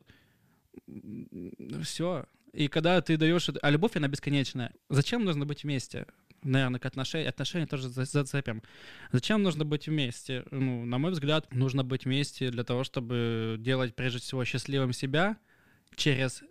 [1.83, 2.25] Все.
[2.53, 3.49] И когда ты даешь...
[3.61, 4.73] А любовь, она бесконечная.
[4.89, 6.05] Зачем нужно быть вместе?
[6.43, 8.63] Наверное, к отношениям, отношения тоже за- зацепим.
[9.11, 10.43] Зачем нужно быть вместе?
[10.51, 15.37] Ну, на мой взгляд, нужно быть вместе для того, чтобы делать, прежде всего, счастливым себя
[15.95, 16.43] через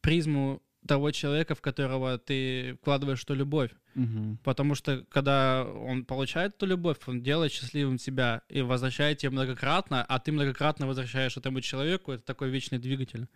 [0.00, 3.70] призму того человека, в которого ты вкладываешь эту любовь.
[3.94, 4.38] Мгм.
[4.44, 10.04] Потому что когда он получает эту любовь, он делает счастливым себя и возвращает тебе многократно,
[10.04, 13.26] а ты многократно возвращаешь этому человеку, это такой вечный двигатель.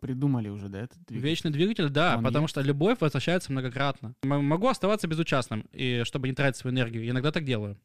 [0.00, 1.28] Придумали уже, да, этот двигатель?
[1.28, 2.52] Вечный двигатель, да, Он потому есть?
[2.52, 4.14] что любовь возвращается многократно.
[4.22, 7.08] Могу оставаться безучастным, и чтобы не тратить свою энергию.
[7.08, 7.78] Иногда так делаю.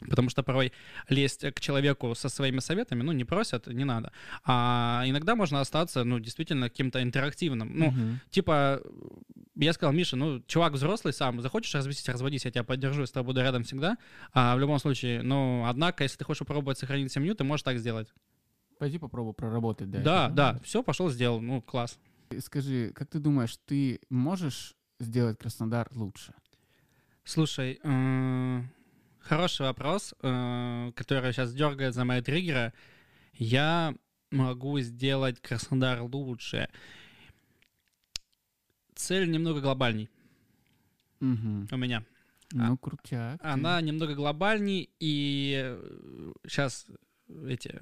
[0.00, 0.72] Потому что порой
[1.08, 4.12] лезть к человеку со своими советами, ну, не просят, не надо.
[4.44, 7.78] А иногда можно остаться, ну, действительно, каким-то интерактивным.
[7.78, 8.20] Ну, Мгм.
[8.30, 8.82] типа,
[9.54, 13.12] я сказал, Миша, ну, чувак взрослый сам, захочешь развестись, разводись, я тебя поддержу, я с
[13.12, 13.96] тобой буду рядом всегда.
[14.32, 17.78] А в любом случае, ну, однако, если ты хочешь попробовать сохранить семью, ты можешь так
[17.78, 18.12] сделать.
[18.78, 20.02] Пойди попробуй проработать, да.
[20.02, 21.98] Да, это, да, все, пошел, сделал, ну, класс.
[22.40, 26.34] Скажи, как ты думаешь, ты можешь сделать Краснодар лучше?
[27.24, 28.60] Слушай, э,
[29.26, 32.72] хороший вопрос, э, который сейчас дергает за мои триггеры.
[33.34, 33.94] Я
[34.30, 36.68] могу сделать Краснодар лучше.
[38.94, 40.08] Цель немного глобальней
[41.20, 41.68] Мгм.
[41.70, 42.04] у меня.
[42.52, 43.40] Ну, крутяк.
[43.40, 43.46] ты.
[43.46, 45.76] Она немного глобальней, и
[46.46, 46.86] сейчас
[47.48, 47.80] эти,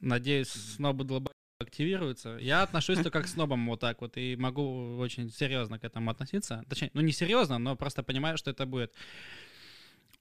[0.00, 2.36] надеюсь, снобы долбоебы активируются.
[2.40, 6.64] Я отношусь только к снобам вот так вот, и могу очень серьезно к этому относиться.
[6.68, 8.92] Точнее, ну не серьезно, но просто понимаю, что это будет.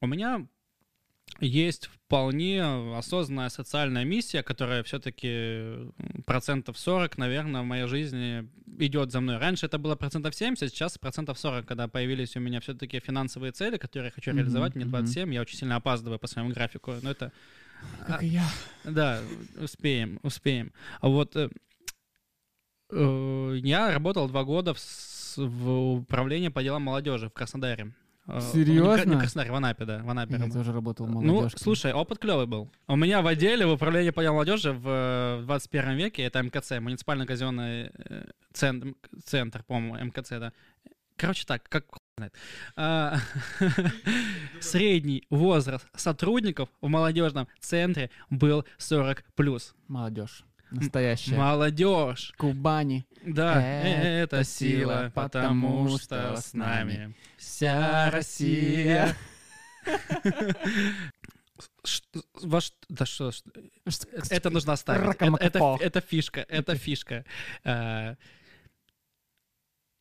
[0.01, 0.47] У меня
[1.39, 2.63] есть вполне
[2.95, 5.91] осознанная социальная миссия, которая все-таки
[6.25, 8.49] процентов 40, наверное, в моей жизни
[8.79, 9.37] идет за мной.
[9.37, 13.77] Раньше это было процентов 70, сейчас процентов 40, когда появились у меня все-таки финансовые цели,
[13.77, 14.75] которые я хочу реализовать.
[14.75, 14.91] Мне мгм.
[14.91, 17.31] 27, я очень сильно опаздываю по своему графику, но это...
[18.05, 18.45] Как и я.
[18.83, 19.21] Да,
[19.59, 20.71] успеем, успеем.
[20.99, 21.49] А вот э,
[22.91, 27.93] э, я работал два года в, в управлении по делам молодежи в Краснодаре.
[28.27, 29.19] Э, ну, не Не Серьезно?
[29.19, 32.69] Краснодаре, в Анапе, да, в Анапе Я тоже работал в Ну, слушай, опыт клевый был.
[32.87, 36.79] У меня в отделе в управлении по молодежи в, э, в 21 веке, это МКЦ,
[36.79, 38.95] муниципальный казенный э, центр,
[39.25, 40.53] центр, по-моему, МКЦ, да.
[41.17, 41.85] Короче так, как.
[42.75, 43.17] А,
[44.59, 49.73] Средний возраст сотрудников в молодежном центре был 40 плюс.
[49.87, 50.43] Молодежь.
[50.71, 51.35] Настоящая.
[51.35, 52.33] Молодежь.
[52.37, 53.05] Кубани.
[53.23, 59.15] Да, Это это сила, потому что с нами вся Россия.
[61.83, 62.01] Ш-
[62.41, 63.31] Ваш, да что,
[64.29, 65.01] это нужно оставить.
[65.01, 65.77] Это, это, Ракамакапо.
[65.83, 67.25] это фишка, это фишка.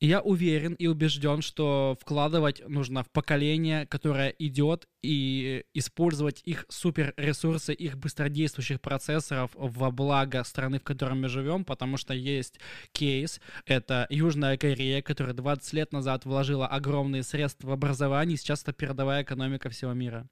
[0.01, 7.75] Я уверен и убежден, что вкладывать нужно в поколение, которое идет, и использовать их суперресурсы,
[7.75, 12.59] их быстродействующих процессоров во благо страны, в которой мы живем, потому что есть
[12.93, 18.63] кейс, это Южная Корея, которая 20 лет назад вложила огромные средства в образование, и сейчас
[18.63, 20.27] это передовая экономика всего мира.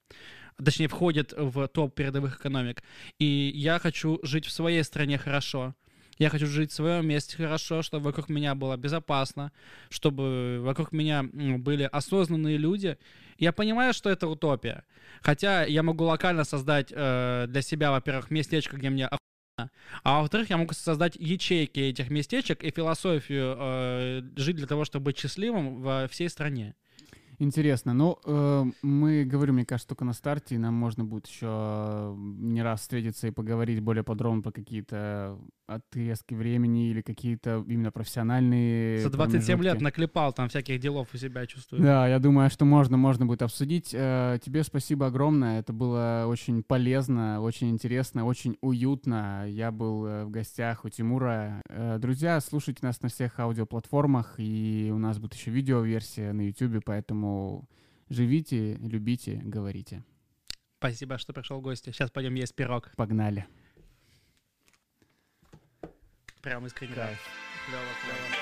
[0.63, 2.83] Точнее, входит в топ передовых экономик.
[3.19, 5.75] И я хочу жить в своей стране хорошо.
[6.19, 9.53] Я хочу жить в своем месте хорошо, чтобы вокруг меня было безопасно,
[9.89, 12.99] чтобы вокруг меня были осознанные люди.
[13.39, 14.85] Я понимаю, что это утопия.
[15.23, 19.71] Хотя я могу локально создать э, для себя, во-первых, местечко, где мне охуенно,
[20.03, 25.07] а во-вторых, я могу создать ячейки этих местечек и философию э, жить для того, чтобы
[25.07, 26.75] быть счастливым во всей стране.
[27.39, 27.95] Интересно.
[27.95, 32.63] Ну, э, мы говорим, мне кажется, только на старте, и нам можно будет еще не
[32.63, 35.39] раз встретиться и поговорить более подробно про какие-то
[35.69, 39.83] отрезки времени или какие-то именно профессиональные За 27 лет промежутки.
[39.85, 41.83] наклепал там всяких делов у себя, чувствую.
[41.83, 43.91] Да, я думаю, что можно, можно будет обсудить.
[43.93, 45.61] Э, Тебе спасибо огромное.
[45.61, 49.45] Это было очень полезно, очень интересно, очень уютно.
[49.49, 51.63] Я был э, в гостях у Тимура.
[51.69, 56.83] Э, Друзья, слушайте нас на всех аудиоплатформах, и у нас будет еще видеоверсия на YouTube,
[56.85, 57.69] поэтому
[58.09, 60.03] живите, любите, говорите.
[60.79, 61.91] Спасибо, что пришел в гости.
[61.91, 62.91] Сейчас пойдем есть пирог.
[62.97, 63.47] Погнали.
[66.49, 66.95] Прям искренне.
[66.95, 67.19] Кайф.
[67.67, 68.38] Клево, клево.